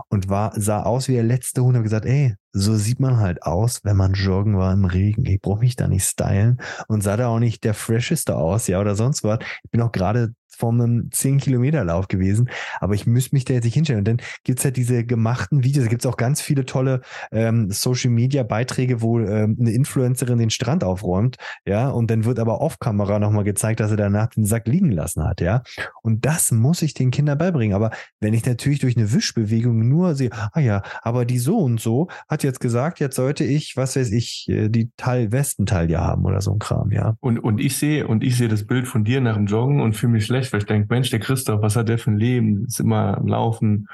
[0.09, 3.43] und war, sah aus wie der letzte Hund, habe gesagt, ey, so sieht man halt
[3.43, 5.25] aus, wenn man joggen war im Regen.
[5.25, 8.79] Ich brauche mich da nicht stylen und sah da auch nicht der fresheste aus, ja,
[8.79, 9.39] oder sonst was.
[9.63, 12.49] Ich bin auch gerade vor einem 10-Kilometer-Lauf gewesen,
[12.79, 13.99] aber ich müsste mich da jetzt nicht hinstellen.
[13.99, 17.01] Und dann gibt's halt diese gemachten Videos, da gibt's auch ganz viele tolle
[17.31, 23.19] ähm, Social-Media-Beiträge, wo ähm, eine Influencerin den Strand aufräumt, ja, und dann wird aber off-Kamera
[23.19, 25.61] nochmal gezeigt, dass er danach den Sack liegen lassen hat, ja.
[26.01, 27.75] Und das muss ich den Kindern beibringen.
[27.75, 31.79] Aber wenn ich natürlich durch eine Wischbewegung nur sehe, ah ja, aber die so und
[31.79, 36.25] so hat jetzt gesagt, jetzt sollte ich, was weiß ich, äh, die Teil Westenteil haben
[36.25, 37.15] oder so ein Kram, ja.
[37.19, 39.95] Und, und ich sehe, und ich sehe das Bild von dir nach dem Joggen und
[39.95, 42.17] fühle mich schlecht schlecht, weil ich denke, Mensch, der Christoph, was hat der für ein
[42.17, 42.65] Leben?
[42.65, 43.87] Ist immer am Laufen,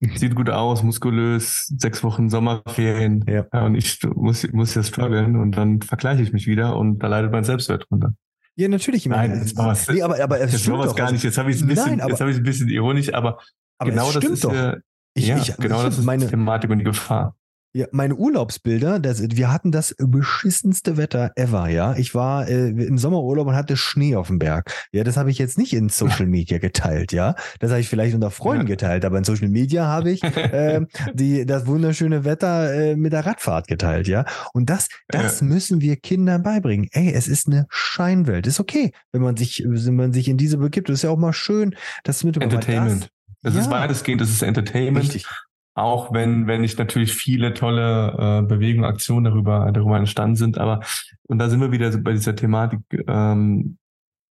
[0.00, 3.24] sieht gut aus, muskulös, sechs Wochen Sommerferien.
[3.28, 3.46] Ja.
[3.52, 7.08] ja und ich muss, muss ja strugglen und dann vergleiche ich mich wieder und da
[7.08, 8.14] leidet mein Selbstwert drunter.
[8.56, 9.06] Ja, natürlich.
[9.06, 9.88] Nein, das war's.
[9.88, 11.24] Nee, aber, aber es das war was gar nicht.
[11.24, 13.38] Jetzt habe ich es ein bisschen, Nein, aber, jetzt habe ich ein bisschen ironisch, aber,
[13.78, 14.52] aber genau das ist doch.
[14.52, 14.76] ja,
[15.14, 17.36] ich, ja ich, genau ich, das ist meine, Thematik und die Gefahr.
[17.72, 21.94] Ja, meine Urlaubsbilder, das, wir hatten das beschissenste Wetter ever, ja.
[21.96, 24.72] Ich war äh, im Sommerurlaub und hatte Schnee auf dem Berg.
[24.92, 27.36] Ja, das habe ich jetzt nicht in Social Media geteilt, ja.
[27.60, 28.74] Das habe ich vielleicht unter Freunden ja.
[28.74, 30.80] geteilt, aber in Social Media habe ich äh,
[31.14, 34.24] die, das wunderschöne Wetter äh, mit der Radfahrt geteilt, ja.
[34.52, 35.46] Und das, das ja.
[35.46, 36.88] müssen wir Kindern beibringen.
[36.92, 38.46] Ey, es ist eine Scheinwelt.
[38.46, 40.88] Ist okay, wenn man sich, wenn man sich in diese begibt.
[40.88, 43.02] Das ist ja auch mal schön, das mit Entertainment.
[43.02, 43.10] Das,
[43.42, 43.60] das ja.
[43.60, 45.04] ist weitestgehend, das ist Entertainment.
[45.04, 45.26] Richtig.
[45.74, 50.58] Auch wenn, wenn nicht natürlich viele tolle äh, Bewegungen, Aktionen darüber, darüber entstanden sind.
[50.58, 50.80] Aber,
[51.28, 53.78] und da sind wir wieder bei dieser Thematik, ähm,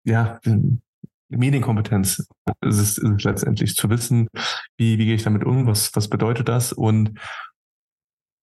[0.05, 0.39] ja,
[1.28, 2.26] Medienkompetenz
[2.61, 4.28] ist es, ist es letztendlich zu wissen,
[4.76, 7.18] wie, wie gehe ich damit um, was, was bedeutet das und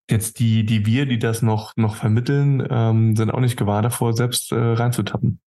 [0.09, 4.13] jetzt die, die wir, die das noch, noch vermitteln, ähm, sind auch nicht gewahr davor,
[4.13, 5.39] selbst äh, reinzutappen.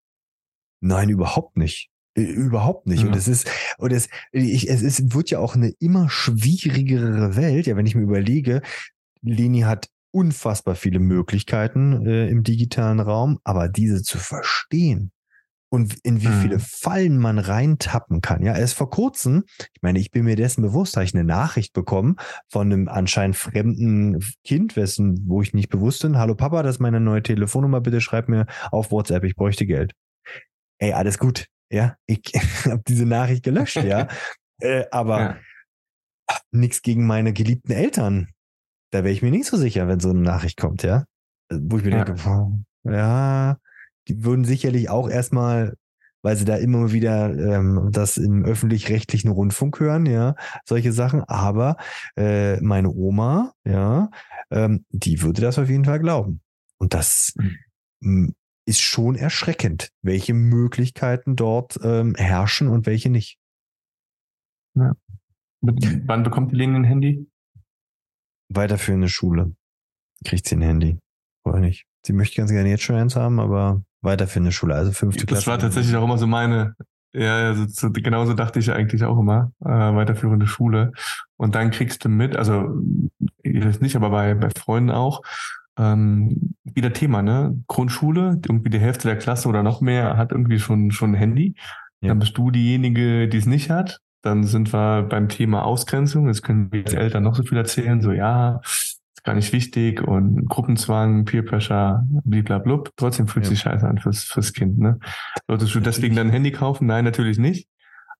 [0.81, 1.89] Nein, überhaupt nicht.
[2.15, 3.01] Überhaupt nicht.
[3.01, 3.07] Ja.
[3.07, 7.67] Und es ist, und es, ich, es ist, wird ja auch eine immer schwierigere Welt.
[7.67, 8.61] Ja, wenn ich mir überlege,
[9.21, 15.11] Leni hat unfassbar viele Möglichkeiten äh, im digitalen Raum, aber diese zu verstehen
[15.69, 16.61] und in wie viele Mhm.
[16.61, 18.41] Fallen man reintappen kann.
[18.43, 19.43] Ja, erst vor kurzem,
[19.73, 22.15] ich meine, ich bin mir dessen bewusst, habe ich eine Nachricht bekommen
[22.47, 26.17] von einem anscheinend fremden Kind, wessen, wo ich nicht bewusst bin.
[26.17, 29.91] Hallo Papa, das ist meine neue Telefonnummer, bitte schreib mir auf WhatsApp, ich bräuchte Geld.
[30.77, 31.47] Ey, alles gut.
[31.75, 32.21] Ja, ich
[32.65, 34.07] habe diese Nachricht gelöscht, ja.
[34.61, 36.35] äh, aber Ja.
[36.51, 38.29] nichts gegen meine geliebten Eltern.
[38.91, 41.03] Da wäre ich mir nicht so sicher, wenn so eine Nachricht kommt, ja.
[41.51, 42.05] Wo ich mir Ja.
[42.05, 42.51] denke, boah,
[42.85, 43.57] ja,
[44.07, 45.75] die würden sicherlich auch erstmal,
[46.23, 51.23] weil sie da immer wieder ähm, das im öffentlich-rechtlichen Rundfunk hören, ja, solche Sachen.
[51.25, 51.75] Aber
[52.15, 54.09] äh, meine Oma, ja,
[54.49, 56.39] ähm, die würde das auf jeden Fall glauben.
[56.77, 57.57] Und das Mhm.
[58.01, 63.37] m, ist schon erschreckend, welche Möglichkeiten dort ähm, herrschen und welche nicht.
[64.73, 67.27] Mit, wann bekommt die Leni ein Handy?
[68.49, 69.55] Weiterführende Schule.
[70.23, 70.99] Kriegt sie ein Handy.
[71.43, 71.85] Oder nicht?
[72.05, 75.41] Sie möchte ganz gerne jetzt schon eins haben, aber weiterführende Schule, also fünfte Klasse.
[75.41, 76.75] Das war tatsächlich auch immer so meine,
[77.13, 80.91] ja, also so, genauso dachte ich eigentlich auch immer, äh, weiterführende Schule.
[81.37, 82.77] Und dann kriegst du mit, also
[83.41, 85.21] ich weiß nicht, aber bei, bei Freunden auch,
[85.77, 87.61] ähm, wieder Thema, ne?
[87.67, 91.55] Grundschule, irgendwie die Hälfte der Klasse oder noch mehr hat irgendwie schon, schon ein Handy.
[92.01, 92.09] Ja.
[92.09, 93.99] Dann bist du diejenige, die es nicht hat.
[94.21, 96.27] Dann sind wir beim Thema Ausgrenzung.
[96.27, 100.01] Jetzt können wir als Eltern noch so viel erzählen, so ja, ist gar nicht wichtig
[100.01, 102.91] und Gruppenzwang, Peer Pressure, bliblablub.
[102.95, 103.49] Trotzdem fühlt Ja.
[103.51, 104.99] sich scheiße an fürs, fürs Kind, ne?
[105.47, 106.87] Solltest du deswegen dein Handy kaufen?
[106.87, 107.67] Nein, natürlich nicht.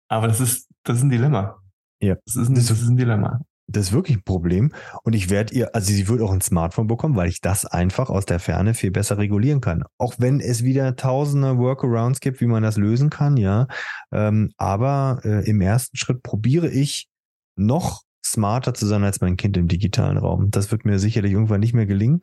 [0.08, 1.58] Aber das ist, das ist ein Dilemma.
[2.02, 2.16] Ja.
[2.26, 3.42] Das ist ein, das ist ein Dilemma.
[3.68, 4.72] Das ist wirklich ein Problem.
[5.04, 8.10] Und ich werde ihr, also sie wird auch ein Smartphone bekommen, weil ich das einfach
[8.10, 9.84] aus der Ferne viel besser regulieren kann.
[9.98, 13.68] Auch wenn es wieder tausende Workarounds gibt, wie man das lösen kann, ja.
[14.12, 17.08] Ähm, aber äh, im ersten Schritt probiere ich
[17.56, 20.52] noch smarter zu sein als mein Kind im digitalen Raum.
[20.52, 22.22] Das wird mir sicherlich irgendwann nicht mehr gelingen.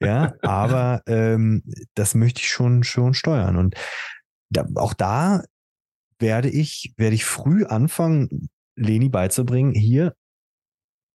[0.00, 1.62] Ja, aber ähm,
[1.94, 3.56] das möchte ich schon, schon steuern.
[3.56, 3.74] Und
[4.50, 5.42] da, auch da
[6.18, 10.14] werde ich, werde ich früh anfangen, Leni beizubringen, hier,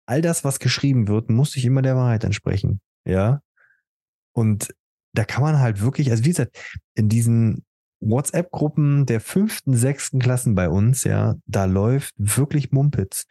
[0.10, 2.82] all das, was geschrieben wird, muss sich immer der Wahrheit entsprechen.
[3.06, 3.42] Ja.
[4.34, 4.74] Und
[5.14, 6.58] da kann man halt wirklich, also wie gesagt,
[6.96, 7.64] in diesen
[8.02, 13.26] WhatsApp-Gruppen der fünften, sechsten Klassen bei uns, ja, da läuft wirklich Mumpitz.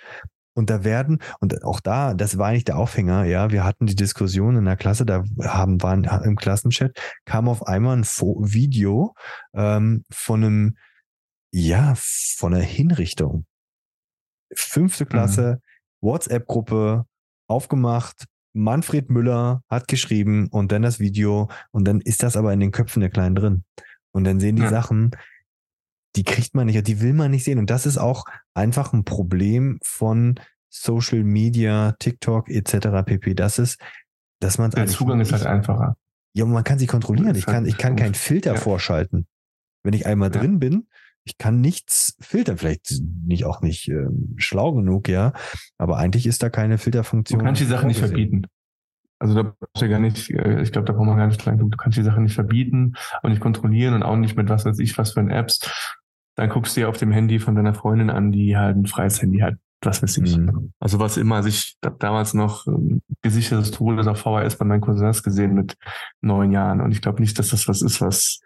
[0.54, 3.94] Und da werden, und auch da, das war eigentlich der Aufhänger, ja, wir hatten die
[3.94, 9.14] Diskussion in der Klasse, da haben, waren im Klassenchat, kam auf einmal ein Video
[9.54, 10.76] ähm, von einem,
[11.52, 13.46] ja, von einer Hinrichtung.
[14.54, 15.60] Fünfte Klasse,
[16.00, 17.06] WhatsApp-Gruppe
[17.48, 18.24] aufgemacht.
[18.54, 22.72] Manfred Müller hat geschrieben und dann das Video und dann ist das aber in den
[22.72, 23.64] Köpfen der Kleinen drin.
[24.12, 24.70] Und dann sehen die Ja.
[24.70, 25.10] Sachen,
[26.16, 27.58] die kriegt man nicht, die will man nicht sehen.
[27.58, 28.24] Und das ist auch
[28.54, 30.40] einfach ein Problem von
[30.70, 33.02] Social Media, TikTok etc.
[33.04, 33.34] pp.
[33.34, 33.80] Das ist,
[34.40, 35.96] dass man Der Zugang ist halt einfacher.
[36.34, 37.34] ja, und man kann sich kontrollieren.
[37.36, 38.58] Ich halt kann, ich kann keinen Filter Ja.
[38.60, 39.26] vorschalten.
[39.84, 40.40] Wenn ich einmal Ja.
[40.40, 40.88] drin bin,
[41.28, 42.58] ich kann nichts filtern.
[42.58, 45.32] Vielleicht nicht auch nicht ähm, schlau genug, ja.
[45.76, 47.42] Aber eigentlich ist da keine Du Filterfunktion.
[47.42, 48.46] kannst die Sachen nicht verbieten.
[49.20, 51.44] Also da brauchst du ja gar nicht, äh, ich glaube, da braucht man gar nicht
[51.44, 51.58] lang.
[51.58, 54.78] Du kannst die Sachen nicht verbieten und nicht kontrollieren und auch nicht mit was weiß
[54.78, 55.60] ich was für ein Apps.
[56.36, 59.20] Dann guckst du dir auf dem Handy von deiner Freundin an, die halt ein freies
[59.20, 59.54] Handy hat.
[59.82, 60.36] Was weiß ich.
[60.36, 60.72] Mhm.
[60.80, 65.22] Also was immer, ich habe damals noch ähm, gesichertes Todes auf VHS bei meinen Cousins
[65.22, 65.76] gesehen mit
[66.20, 66.80] neun Jahren.
[66.80, 68.40] Und ich glaube nicht, dass das was ist, was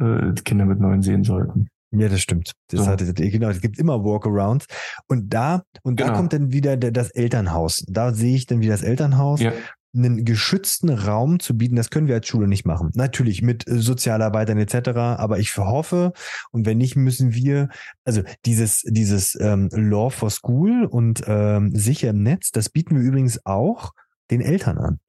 [0.00, 1.68] äh, Kinder mit neun sehen sollten.
[1.90, 2.52] Ja, das stimmt.
[2.70, 2.86] Das So.
[2.86, 4.66] hat, genau, es gibt immer Workarounds.
[5.06, 6.16] Und da, und da Genau.
[6.18, 7.84] kommt dann wieder der, das Elternhaus.
[7.88, 9.40] Da sehe ich dann wieder das Elternhaus.
[9.40, 9.52] Ja,
[9.96, 12.90] einen geschützten Raum zu bieten, das können wir als Schule nicht machen.
[12.94, 14.90] Natürlich mit äh, Sozialarbeitern etc.
[15.16, 16.12] Aber ich hoffe,
[16.50, 17.70] und wenn nicht, müssen wir,
[18.04, 23.02] also dieses, dieses ähm, Law for School und ähm, sicher im Netz, das bieten wir
[23.02, 23.92] übrigens auch
[24.30, 25.00] den Eltern an.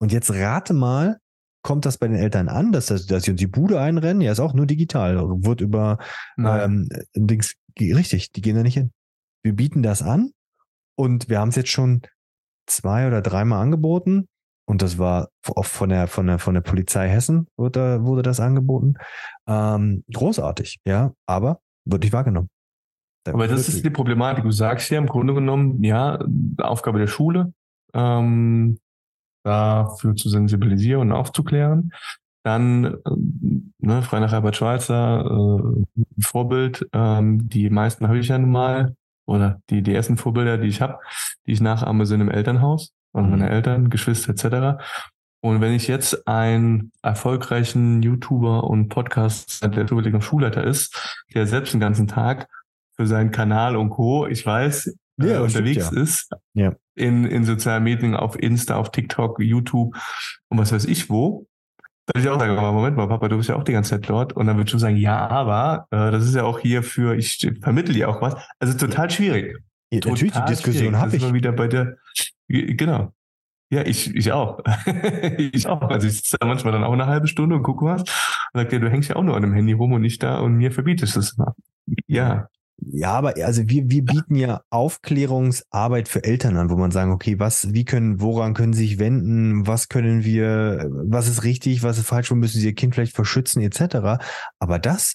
[0.00, 1.18] Und jetzt rate mal,
[1.66, 4.20] kommt das bei den Eltern an, dass, das, dass sie uns die Bude einrennen?
[4.20, 5.16] Ja, ist auch nur digital.
[5.18, 5.98] Wird über
[6.38, 8.92] ähm, Dings, richtig, die gehen da nicht hin.
[9.42, 10.30] Wir bieten das an
[10.96, 12.02] und wir haben es jetzt schon
[12.66, 14.28] zwei oder dreimal angeboten
[14.64, 18.38] und das war auch von der von der von der Polizei Hessen wurde, wurde das
[18.38, 18.94] angeboten.
[19.48, 22.48] Ähm, großartig, ja, aber wird nicht wahrgenommen.
[23.24, 24.44] Da Aber das ist die Problematik.
[24.44, 26.24] Du sagst ja im Grunde genommen, ja,
[26.58, 27.52] Aufgabe der Schule,
[27.92, 28.78] ähm,
[29.46, 31.92] dafür zu sensibilisieren und aufzuklären.
[32.42, 35.84] Dann, ähm, ne, frei nach Herbert Schweizer, äh,
[36.22, 38.94] Vorbild, ähm, die meisten habe ich ja nun mal,
[39.26, 40.98] oder die, die ersten Vorbilder, die ich habe,
[41.46, 43.30] die ich nachahme, sind im Elternhaus, also Mhm.
[43.38, 44.78] meine Eltern, Geschwister etc.
[45.40, 51.72] Und wenn ich jetzt einen erfolgreichen YouTuber und Podcast, der zufällig Schulleiter ist, der selbst
[51.72, 52.48] den ganzen Tag
[52.96, 56.00] für seinen Kanal und Co., ich weiß, Ja, äh, unterwegs ja.
[56.00, 56.72] ist, Ja.
[56.94, 59.94] in, in sozialen Medien, auf Insta, auf TikTok, YouTube
[60.48, 61.46] und was weiß ich wo,
[62.06, 64.32] Da ich auch sagen, Moment mal, Papa, du bist ja auch die ganze Zeit dort.
[64.32, 67.46] Und dann würdest du sagen, ja, aber äh, das ist ja auch hier für, ich
[67.60, 68.36] vermittle dir auch was.
[68.58, 69.58] Also total schwierig.
[69.90, 71.22] Ja, total natürlich, die Diskussion habe ich.
[71.22, 71.96] Immer wieder bei der,
[72.48, 73.12] genau.
[73.68, 74.60] Ja, ich, ich auch.
[75.38, 75.82] ich auch.
[75.82, 78.08] Also ich sitze da manchmal dann auch eine halbe Stunde und gucke was und
[78.54, 80.54] sage dir, du hängst ja auch nur an dem Handy rum und nicht da und
[80.54, 81.36] mir verbietest es.
[82.06, 82.48] Ja.
[82.78, 87.38] Ja, aber also wir, wir bieten ja Aufklärungsarbeit für Eltern an, wo man sagen, okay,
[87.38, 91.98] was, wie können, woran können sie sich wenden, was können wir, was ist richtig, was
[91.98, 94.22] ist falsch, wo müssen sie ihr Kind vielleicht verschützen, etc.
[94.58, 95.14] Aber das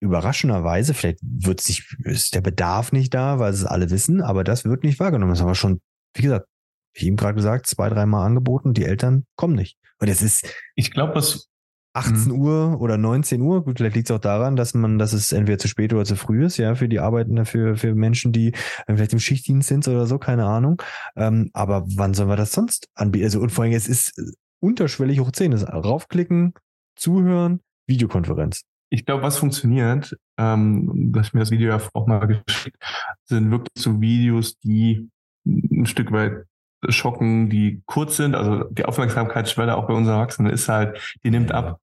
[0.00, 4.64] überraschenderweise, vielleicht wird sich, ist der Bedarf nicht da, weil es alle wissen, aber das
[4.64, 5.32] wird nicht wahrgenommen.
[5.32, 5.80] Das haben wir schon,
[6.14, 6.46] wie gesagt,
[6.94, 9.78] wie ihm gerade gesagt, zwei, dreimal angeboten, die Eltern kommen nicht.
[9.98, 10.46] Und es ist.
[10.74, 11.48] Ich glaube, was
[11.96, 12.40] 18 mhm.
[12.40, 13.64] Uhr oder 19 Uhr.
[13.64, 16.16] Gut, vielleicht liegt es auch daran, dass man, dass es entweder zu spät oder zu
[16.16, 19.88] früh ist, ja, für die Arbeiten, für, für Menschen, die äh, vielleicht im Schichtdienst sind
[19.88, 20.82] oder so, keine Ahnung.
[21.16, 23.24] Ähm, aber wann sollen wir das sonst anbieten?
[23.24, 24.12] Also, und vor allem, es ist
[24.60, 25.54] unterschwellig hoch 10.
[25.54, 26.54] Raufklicken,
[26.96, 28.62] zuhören, Videokonferenz.
[28.88, 32.82] Ich glaube, was funktioniert, ähm, dass mir das Video ja auch mal geschickt,
[33.24, 35.08] sind wirklich so Videos, die
[35.44, 36.44] ein Stück weit
[36.88, 38.34] schocken, die kurz sind.
[38.34, 41.80] Also die Aufmerksamkeitsschwelle auch bei unseren Erwachsenen ist halt, die nimmt ab.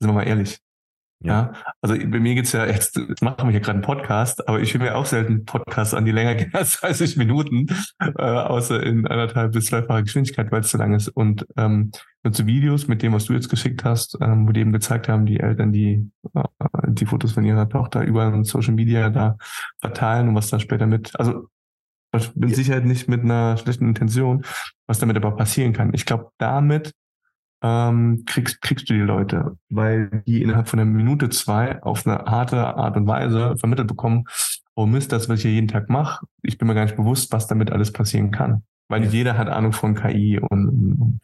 [0.00, 0.60] Sind wir mal ehrlich.
[1.22, 1.52] Ja.
[1.52, 1.52] ja.
[1.82, 4.72] Also bei mir geht's ja jetzt, jetzt machen wir hier gerade einen Podcast, aber ich
[4.72, 7.66] höre mir auch selten Podcasts an, die länger gehen als 30 Minuten,
[7.98, 11.08] äh, außer in anderthalb bis zweifacher Geschwindigkeit, weil es zu lang ist.
[11.08, 11.90] Und ähm,
[12.24, 15.26] so Videos, mit dem, was du jetzt geschickt hast, ähm, wo die eben gezeigt haben,
[15.26, 16.42] die Eltern, die äh,
[16.88, 19.36] die Fotos von ihrer Tochter über Social Media da
[19.80, 21.48] verteilen und was da später mit, also
[22.34, 24.44] mit Sicherheit nicht mit einer schlechten Intention,
[24.86, 25.94] was damit aber passieren kann.
[25.94, 26.92] Ich glaube, damit
[27.62, 32.18] ähm, kriegst, kriegst du die Leute, weil die innerhalb von einer Minute, zwei auf eine
[32.24, 34.24] harte Art und Weise vermittelt bekommen,
[34.74, 37.32] oh Mist, das, was ich hier jeden Tag mache, ich bin mir gar nicht bewusst,
[37.32, 38.62] was damit alles passieren kann.
[38.88, 39.10] Weil ja.
[39.10, 41.20] jeder hat Ahnung von KI und, und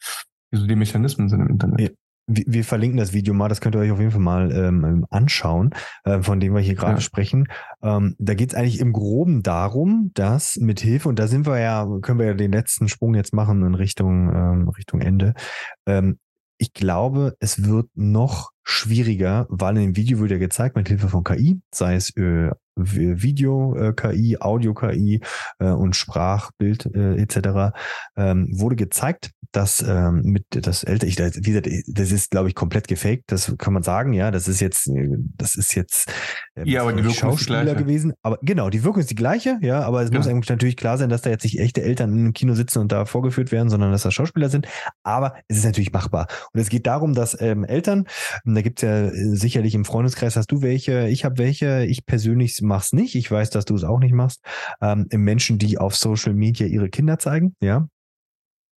[0.50, 1.80] wie so die Mechanismen sind im Internet.
[1.80, 1.88] Ja
[2.28, 5.70] wir verlinken das Video mal, das könnt ihr euch auf jeden Fall mal ähm, anschauen,
[6.04, 7.00] äh, von dem wir hier gerade ja.
[7.00, 7.46] sprechen.
[7.82, 11.60] Ähm, da geht es eigentlich im Groben darum, dass mit Hilfe, und da sind wir
[11.60, 15.34] ja, können wir ja den letzten Sprung jetzt machen in Richtung, ähm, Richtung Ende.
[16.58, 21.08] Ich glaube, es wird noch schwieriger, weil in dem Video wird ja gezeigt, mit Hilfe
[21.08, 25.20] von KI, sei es äh, Video-KI, äh, Audio-KI
[25.58, 27.76] äh, und Sprachbild äh, etc.
[28.16, 32.54] Ähm, wurde gezeigt, dass ähm, mit das älter, ich, wie gesagt, das ist glaube ich
[32.54, 34.90] komplett gefaked, das kann man sagen, ja, das ist jetzt,
[35.36, 36.10] das ist jetzt
[36.54, 39.14] äh, ja, aber die Wirkung Schauspieler ist die gewesen, aber genau, die Wirkung ist die
[39.14, 40.18] gleiche, ja, aber es ja.
[40.18, 42.92] muss eigentlich natürlich klar sein, dass da jetzt nicht echte Eltern im Kino sitzen und
[42.92, 44.68] da vorgeführt werden, sondern dass das Schauspieler sind,
[45.02, 46.26] aber es ist natürlich machbar.
[46.52, 48.04] Und es geht darum, dass ähm, Eltern,
[48.44, 52.60] da gibt's ja äh, sicherlich im Freundeskreis, hast du welche, ich habe welche, ich persönlich
[52.66, 53.14] mach's nicht.
[53.14, 54.42] Ich weiß, dass du es auch nicht machst.
[54.80, 57.88] Ähm, Menschen, die auf Social Media ihre Kinder zeigen, ja.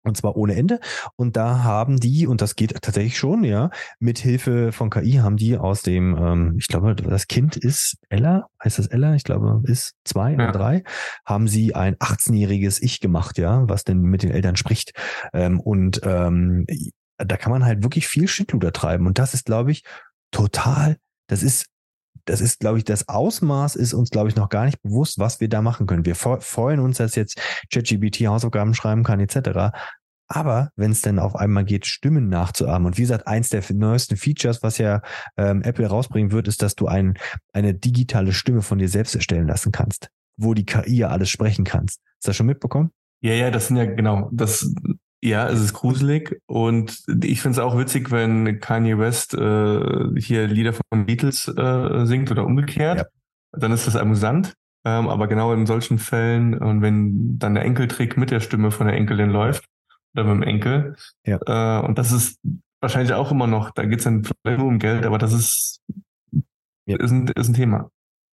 [0.04, 0.80] Und zwar ohne Ende.
[1.16, 5.36] Und da haben die, und das geht tatsächlich schon, ja, mit Hilfe von KI haben
[5.36, 9.14] die aus dem, ähm, ich glaube, das Kind ist Ella, heißt das Ella?
[9.14, 10.36] Ich glaube, ist zwei ja.
[10.36, 10.82] oder drei,
[11.26, 14.92] haben sie ein 18-jähriges Ich gemacht, ja, was denn mit den Eltern spricht.
[15.32, 16.64] Ähm, und ähm,
[17.18, 19.06] da kann man halt wirklich viel Schindluder treiben.
[19.06, 19.82] Und das ist, glaube ich,
[20.30, 21.66] total, das ist
[22.28, 25.40] das ist, glaube ich, das Ausmaß ist uns, glaube ich, noch gar nicht bewusst, was
[25.40, 26.04] wir da machen können.
[26.04, 27.40] Wir freuen uns, dass jetzt
[27.72, 29.74] ChatGBT Hausaufgaben schreiben kann, etc.
[30.28, 34.16] Aber wenn es dann auf einmal geht, Stimmen nachzuahmen, und wie gesagt, eins der neuesten
[34.16, 35.00] Features, was ja
[35.38, 37.18] ähm, Apple rausbringen wird, ist, dass du ein,
[37.54, 41.64] eine digitale Stimme von dir selbst erstellen lassen kannst, wo die KI ja alles sprechen
[41.64, 42.00] kannst.
[42.16, 42.90] Hast du das schon mitbekommen?
[43.22, 44.70] Ja, ja, das sind ja genau, das
[45.20, 50.46] ja, es ist gruselig und ich finde es auch witzig, wenn Kanye West äh, hier
[50.46, 52.98] Lieder von Beatles äh, singt oder umgekehrt.
[52.98, 53.04] Ja.
[53.52, 54.54] Dann ist das amüsant.
[54.84, 58.86] Ähm, aber genau in solchen Fällen und wenn dann der Enkeltrick mit der Stimme von
[58.86, 59.64] der Enkelin läuft
[60.14, 60.96] oder mit dem Enkel.
[61.24, 61.38] Ja.
[61.46, 62.38] Äh, und das ist
[62.80, 65.82] wahrscheinlich auch immer noch, da geht es dann vielleicht nur um Geld, aber das ist,
[66.86, 66.96] ja.
[66.96, 67.90] ist, ein, ist ein Thema.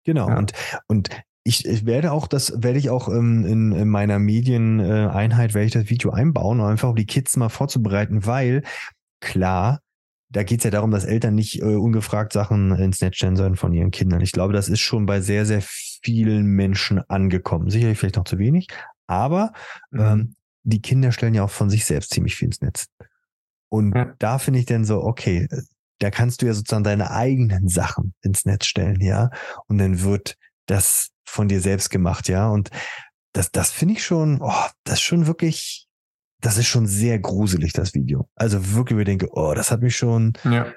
[0.05, 0.28] Genau.
[0.28, 0.39] Ja.
[0.39, 0.53] Und,
[0.89, 1.11] und
[1.45, 5.72] ich, ich werde auch, das werde ich auch ähm, in, in meiner Medieneinheit, werde ich
[5.72, 8.62] das Video einbauen, um einfach um die Kids mal vorzubereiten, weil
[9.20, 9.80] klar,
[10.28, 13.57] da geht es ja darum, dass Eltern nicht äh, ungefragt Sachen ins Netz stellen sollen
[13.57, 14.20] von ihren Kindern.
[14.20, 17.70] Ich glaube, das ist schon bei sehr, sehr vielen Menschen angekommen.
[17.70, 18.68] Sicherlich vielleicht noch zu wenig,
[19.07, 19.53] aber
[19.91, 20.01] mhm.
[20.01, 22.86] ähm, die Kinder stellen ja auch von sich selbst ziemlich viel ins Netz.
[23.70, 24.12] Und ja.
[24.18, 25.49] da finde ich dann so, okay,
[26.01, 29.30] da kannst du ja sozusagen deine eigenen Sachen ins Netz stellen, ja.
[29.66, 30.36] Und dann wird
[30.71, 32.49] das von dir selbst gemacht, ja.
[32.49, 32.71] Und
[33.33, 35.87] das, das finde ich schon, oh, das ist schon wirklich,
[36.41, 38.29] das ist schon sehr gruselig, das Video.
[38.35, 40.73] Also wirklich, ich denke, oh, das hat mich schon ja.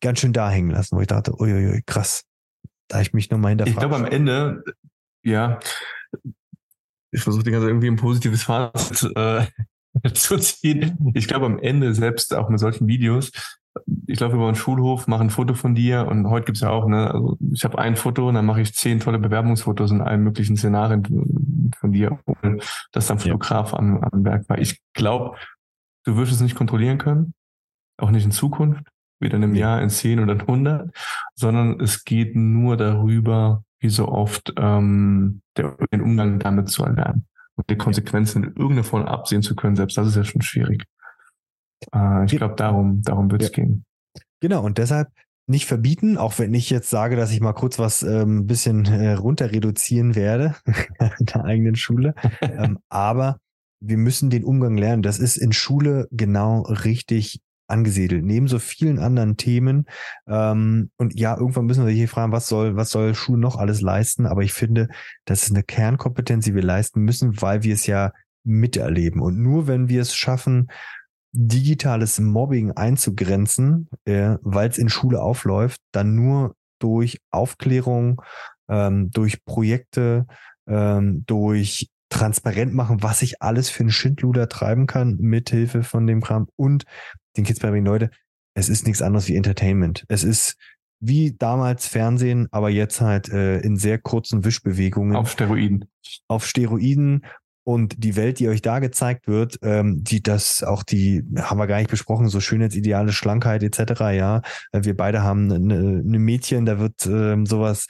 [0.00, 2.24] ganz schön da hängen lassen, wo ich dachte, uiuiui, krass.
[2.88, 3.74] Da ich mich nochmal hinterfragt.
[3.74, 4.62] Ich glaube, am Ende,
[5.22, 5.58] ja,
[7.10, 9.46] ich versuche die ganze irgendwie ein positives Fazit äh,
[10.14, 11.12] zu ziehen.
[11.14, 13.30] Ich glaube, am Ende, selbst auch mit solchen Videos,
[14.06, 16.86] ich laufe über einen Schulhof, mache ein Foto von dir und heute gibt's ja auch,
[16.86, 20.22] ne, also ich habe ein Foto und dann mache ich zehn tolle Bewerbungsfotos in allen
[20.22, 22.18] möglichen Szenarien von dir,
[22.92, 23.78] dass dann Fotograf ja.
[23.78, 24.58] am, am Werk war.
[24.58, 25.36] Ich glaube,
[26.04, 27.34] du wirst es nicht kontrollieren können,
[27.98, 28.84] auch nicht in Zukunft,
[29.20, 30.94] weder in einem Jahr, in zehn oder in hundert,
[31.34, 37.26] sondern es geht nur darüber, wie so oft ähm, der, den Umgang damit zu erlernen
[37.56, 40.84] und die Konsequenzen in irgendeiner Form absehen zu können, selbst das ist ja schon schwierig.
[41.94, 43.54] Äh, ich glaube, darum, darum wird es ja.
[43.54, 43.84] gehen.
[44.40, 45.08] Genau, und deshalb
[45.46, 48.86] nicht verbieten, auch wenn ich jetzt sage, dass ich mal kurz was ein ähm, bisschen
[48.86, 50.54] äh, runter reduzieren werde
[51.18, 52.14] in der eigenen Schule.
[52.40, 53.38] ähm, aber
[53.80, 55.02] wir müssen den Umgang lernen.
[55.02, 59.86] Das ist in Schule genau richtig angesiedelt, neben so vielen anderen Themen.
[60.28, 63.80] Ähm, und ja, irgendwann müssen wir hier fragen, was soll, was soll Schule noch alles
[63.80, 64.26] leisten?
[64.26, 64.88] Aber ich finde,
[65.24, 68.12] das ist eine Kernkompetenz, die wir leisten müssen, weil wir es ja
[68.44, 69.20] miterleben.
[69.20, 70.68] Und nur wenn wir es schaffen,
[71.32, 78.20] digitales Mobbing einzugrenzen, äh, weil es in Schule aufläuft, dann nur durch Aufklärung,
[78.68, 80.26] ähm, durch Projekte,
[80.66, 86.20] ähm, durch transparent machen, was ich alles für einen Schindluder treiben kann, mithilfe von dem
[86.20, 86.84] Kram und
[87.36, 88.10] den Kids beibringen, Leute,
[88.54, 90.04] es ist nichts anderes wie Entertainment.
[90.08, 90.56] Es ist
[91.00, 95.16] wie damals Fernsehen, aber jetzt halt äh, in sehr kurzen Wischbewegungen.
[95.16, 95.86] Auf Steroiden.
[96.28, 97.24] Auf Steroiden
[97.64, 101.66] und die Welt, die euch da gezeigt wird, ähm, die das auch die haben wir
[101.66, 104.00] gar nicht besprochen, so Schönheitsideale, Schlankheit etc.
[104.12, 104.42] Ja,
[104.72, 107.86] wir beide haben eine, eine Mädchen, da wird ähm, sowas,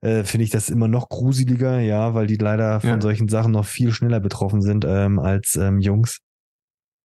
[0.00, 3.00] äh, finde ich das immer noch gruseliger, ja, weil die leider von ja.
[3.00, 6.20] solchen Sachen noch viel schneller betroffen sind ähm, als ähm, Jungs.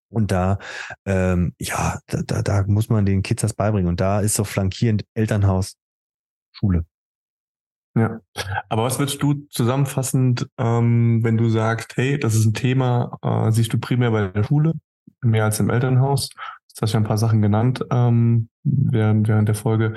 [0.10, 0.60] Und da,
[1.06, 3.88] ähm, ja, da, da, da muss man den Kids das beibringen.
[3.88, 5.78] Und da ist so flankierend Elternhaus,
[6.52, 6.86] Schule.
[7.96, 8.22] Ja,
[8.70, 13.52] aber was würdest du zusammenfassend, ähm, wenn du sagst, hey, das ist ein Thema, äh,
[13.52, 14.74] siehst du primär bei der Schule,
[15.22, 16.30] mehr als im Elternhaus?
[16.30, 19.96] Du hast ja ein paar Sachen genannt ähm, während, während der Folge.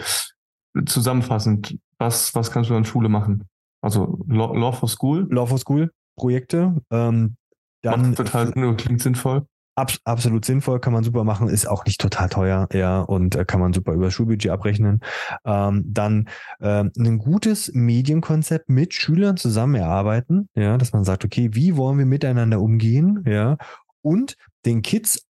[0.86, 3.44] Zusammenfassend, was, was kannst du an Schule machen?
[3.80, 5.28] Also Law, Law for School?
[5.30, 6.82] Law for School, Projekte.
[6.90, 7.36] Ähm,
[7.82, 9.46] dann Macht total Sinn, klingt sinnvoll.
[9.76, 13.44] Abs absolut sinnvoll, kann man super machen, ist auch nicht total teuer, ja, und äh,
[13.44, 15.00] kann man super über Schulbudget abrechnen.
[15.44, 16.28] Ähm, dann
[16.60, 21.98] ähm, ein gutes Medienkonzept mit Schülern zusammen erarbeiten, ja, dass man sagt, okay, wie wollen
[21.98, 23.56] wir miteinander umgehen, ja,
[24.02, 25.26] und den Kids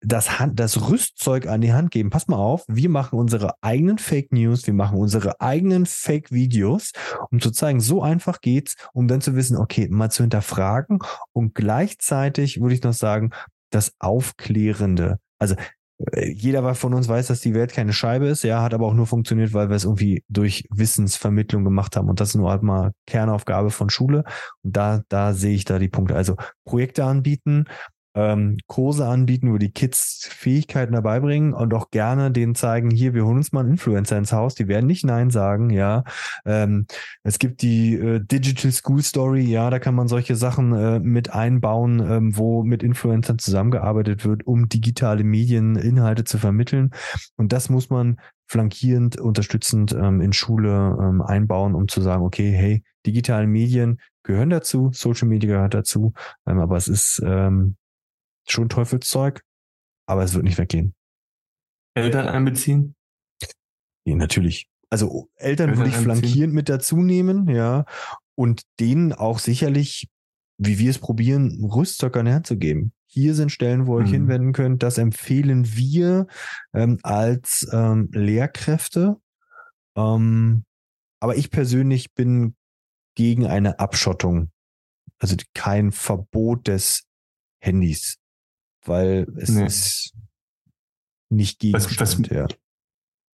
[0.00, 2.10] das, Hand, das Rüstzeug an die Hand geben.
[2.10, 6.92] Pass mal auf, wir machen unsere eigenen Fake News, wir machen unsere eigenen Fake Videos,
[7.30, 10.98] um zu zeigen, so einfach geht's, um dann zu wissen, okay, mal zu hinterfragen
[11.32, 13.30] und gleichzeitig würde ich noch sagen,
[13.70, 15.18] das Aufklärende.
[15.38, 15.54] Also
[16.12, 18.94] äh, jeder von uns weiß, dass die Welt keine Scheibe ist, ja, hat aber auch
[18.94, 22.08] nur funktioniert, weil wir es irgendwie durch Wissensvermittlung gemacht haben.
[22.08, 24.24] Und das ist nur halt mal Kernaufgabe von Schule.
[24.62, 26.14] Und da, da sehe ich da die Punkte.
[26.14, 27.66] Also Projekte anbieten,
[28.14, 33.14] ähm, Kurse anbieten, wo die Kids Fähigkeiten dabei bringen und auch gerne denen zeigen, hier,
[33.14, 36.04] wir holen uns mal einen Influencer ins Haus, die werden nicht Nein sagen, ja.
[36.44, 36.86] Ähm,
[37.22, 41.32] es gibt die äh, Digital School Story, ja, da kann man solche Sachen äh, mit
[41.32, 46.90] einbauen, ähm, wo mit Influencern zusammengearbeitet wird, um digitale Medieninhalte zu vermitteln.
[47.36, 52.50] Und das muss man flankierend, unterstützend ähm, in Schule ähm, einbauen, um zu sagen, okay,
[52.50, 56.12] hey, digitale Medien gehören dazu, Social Media gehört dazu,
[56.46, 57.76] ähm, aber es ist ähm,
[58.52, 59.42] schon Teufelszeug,
[60.06, 60.94] aber es wird nicht weggehen.
[61.94, 62.94] Eltern einbeziehen?
[64.04, 64.68] Ja, natürlich.
[64.90, 67.84] Also Eltern, Eltern würde ich flankierend mit dazu nehmen, ja,
[68.34, 70.08] und denen auch sicherlich,
[70.58, 72.92] wie wir es probieren, Rüstzeug an zu geben.
[73.06, 74.14] Hier sind Stellen, wo ihr euch mhm.
[74.14, 74.82] hinwenden könnt.
[74.82, 76.26] Das empfehlen wir
[76.74, 79.16] ähm, als ähm, Lehrkräfte.
[79.96, 80.64] Ähm,
[81.20, 82.54] aber ich persönlich bin
[83.16, 84.50] gegen eine Abschottung.
[85.18, 87.04] Also kein Verbot des
[87.60, 88.18] Handys
[88.84, 89.66] weil es nee.
[89.66, 90.14] ist
[91.30, 92.46] nicht Gegenstand, was, was, ja.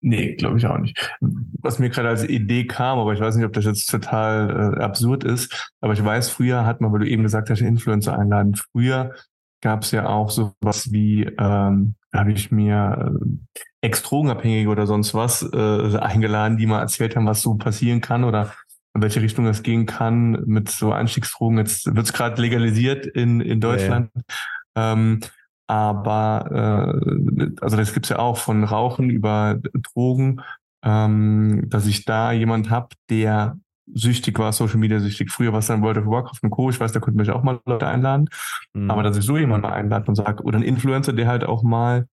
[0.05, 1.15] Nee, glaube ich auch nicht.
[1.21, 4.81] Was mir gerade als Idee kam, aber ich weiß nicht, ob das jetzt total äh,
[4.81, 8.55] absurd ist, aber ich weiß, früher hat man, weil du eben gesagt hast, Influencer einladen,
[8.55, 9.13] früher
[9.61, 15.41] gab es ja auch sowas wie, ähm, habe ich mir äh, Ex-Drogenabhängige oder sonst was
[15.41, 18.53] äh, eingeladen, die mal erzählt haben, was so passieren kann oder
[18.93, 21.57] in welche Richtung es gehen kann mit so Einstiegsdrogen.
[21.59, 24.11] Jetzt wird es gerade legalisiert in, in Deutschland.
[24.13, 24.35] Ja, ja.
[24.75, 25.19] Ähm,
[25.67, 27.01] aber
[27.39, 29.59] äh, also das gibt's ja auch von Rauchen über
[29.93, 30.41] Drogen,
[30.83, 33.57] ähm, dass ich da jemand hab, der
[33.93, 35.31] süchtig war, Social Media süchtig.
[35.31, 36.69] Früher war es dann World of Warcraft und Co.
[36.69, 38.29] Ich weiß, da könnten mich auch mal Leute einladen.
[38.73, 38.89] Mhm.
[38.89, 41.63] Aber dass ich so jemanden mal einlade und sage, oder ein Influencer, der halt auch
[41.63, 42.07] mal,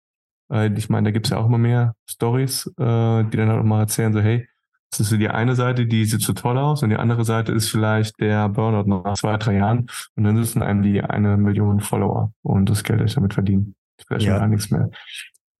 [0.51, 3.65] äh, ich meine, da gibt's ja auch immer mehr Stories, äh, die dann halt auch
[3.65, 4.47] mal erzählen, so, hey,
[4.91, 7.53] das ist so die eine Seite, die sieht so toll aus und die andere Seite
[7.53, 11.79] ist vielleicht der Burnout nach zwei, drei Jahren und dann sitzen einem die eine Million
[11.79, 13.73] Follower und das Geld, das ich damit verdiene.
[14.05, 14.37] Vielleicht ja.
[14.37, 14.89] gar nichts mehr.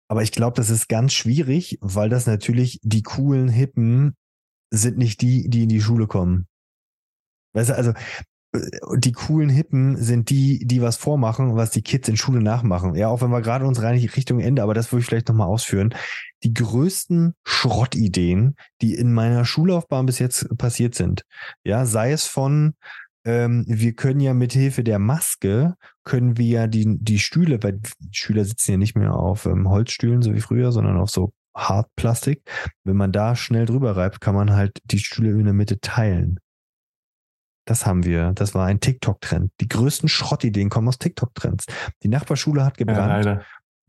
[0.09, 4.15] Aber ich glaube, das ist ganz schwierig, weil das natürlich die coolen Hippen
[4.69, 6.47] sind nicht die, die in die Schule kommen.
[7.53, 7.93] Weißt du, also
[8.53, 12.95] die coolen Hippen sind die, die was vormachen, was die Kids in Schule nachmachen.
[12.95, 15.47] Ja, auch wenn wir gerade uns rein Richtung Ende, aber das würde ich vielleicht nochmal
[15.47, 15.95] ausführen.
[16.43, 21.23] Die größten Schrottideen, die in meiner Schullaufbahn bis jetzt passiert sind.
[21.63, 22.73] Ja, sei es von,
[23.23, 27.79] ähm, wir können ja mit Hilfe der Maske, können wir ja die, die Stühle, weil
[28.11, 32.41] Schüler sitzen ja nicht mehr auf ähm, Holzstühlen, so wie früher, sondern auf so Hartplastik.
[32.83, 36.39] Wenn man da schnell drüber reibt, kann man halt die Stühle in der Mitte teilen.
[37.65, 38.31] Das haben wir.
[38.33, 39.51] Das war ein TikTok-Trend.
[39.61, 41.65] Die größten Schrottideen kommen aus TikTok-Trends.
[42.03, 43.25] Die Nachbarschule hat gebrannt.
[43.25, 43.41] Ja,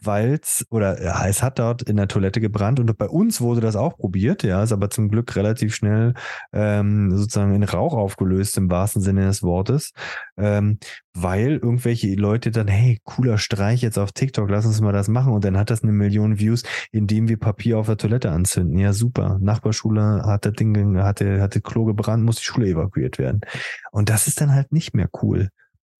[0.05, 3.77] weil's oder ja, es hat dort in der Toilette gebrannt und bei uns wurde das
[3.77, 6.15] auch probiert, ja, ist aber zum Glück relativ schnell
[6.53, 9.93] ähm, sozusagen in Rauch aufgelöst im wahrsten Sinne des Wortes,
[10.37, 10.79] ähm,
[11.15, 15.33] weil irgendwelche Leute dann, hey, cooler Streich jetzt auf TikTok, lass uns mal das machen
[15.33, 18.79] und dann hat das eine Million Views, indem wir Papier auf der Toilette anzünden.
[18.79, 19.39] Ja, super.
[19.41, 23.43] Nachbarschule hat das Ding, hatte, hatte Klo gebrannt, muss die Schule evakuiert werden.
[23.91, 25.51] Und das ist dann halt nicht mehr cool.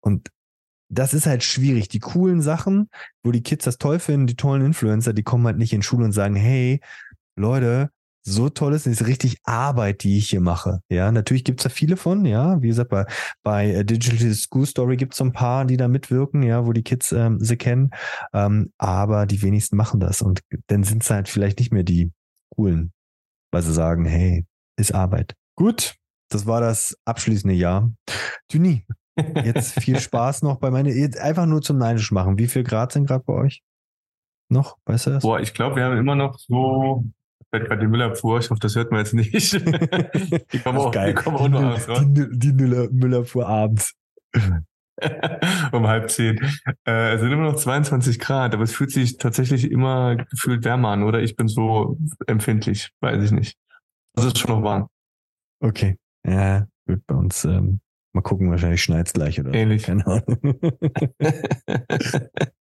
[0.01, 0.29] Und
[0.93, 1.89] das ist halt schwierig.
[1.89, 2.91] Die coolen Sachen,
[3.25, 6.05] wo die Kids das toll finden, die tollen Influencer, die kommen halt nicht in Schule
[6.05, 6.81] und sagen, hey,
[7.35, 7.91] Leute,
[8.25, 10.81] so toll ist, ist richtig Arbeit, die ich hier mache.
[10.89, 12.61] Ja, natürlich gibt's da viele von, ja.
[12.63, 13.07] Wie gesagt, bei,
[13.43, 16.85] bei äh, Digital School Story gibt's so ein paar, die da mitwirken, ja, wo die
[16.85, 17.91] Kids ähm, sie kennen.
[18.33, 20.23] Ähm, aber die wenigsten machen das.
[20.23, 22.13] Und dann sind's halt vielleicht nicht mehr die
[22.55, 22.93] coolen,
[23.51, 24.45] weil sie sagen, hey,
[24.77, 25.35] ist Arbeit.
[25.57, 25.97] Gut,
[26.29, 27.91] das war das abschließende Jahr.
[28.53, 28.87] Duni,
[29.17, 30.91] Jetzt viel Spaß noch bei meine,
[31.21, 32.39] einfach nur zum Neidisch machen.
[32.39, 33.63] Wie viel Grad sind gerade bei euch?
[34.49, 34.77] Noch?
[34.87, 35.23] Weißt du das?
[35.23, 37.05] Boah, ich glaube, wir haben immer noch so,
[37.51, 39.33] fällt gerade die Müllabfuhr, ich hoffe, das hört man jetzt nicht.
[40.53, 41.15] die kommen auch, geil.
[41.15, 42.01] Die kommen auch die, nur abends raus.
[42.05, 43.95] Die, die Müller, Müllabfuhr abends.
[45.73, 46.39] um halb zehn.
[46.87, 50.91] Äh, es sind immer noch 22 Grad, aber es fühlt sich tatsächlich immer gefühlt wärmer
[50.91, 51.21] an, oder?
[51.21, 53.57] Ich bin so empfindlich, weiß ich nicht.
[54.15, 54.89] Das ist schon noch warm.
[55.61, 55.99] Okay.
[56.27, 57.81] Ja, gut, bei uns ähm,
[58.15, 59.85] Mal gucken, wahrscheinlich schneit es gleich oder Ähnlich.
[59.85, 60.39] Keine Ahnung.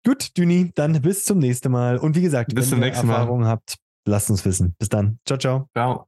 [0.04, 1.98] Gut, Düni, dann bis zum nächsten Mal.
[1.98, 3.76] Und wie gesagt, bis wenn ihr Erfahrungen habt,
[4.06, 4.74] lasst uns wissen.
[4.78, 5.18] Bis dann.
[5.24, 5.68] Ciao, ciao.
[5.72, 6.06] Ciao.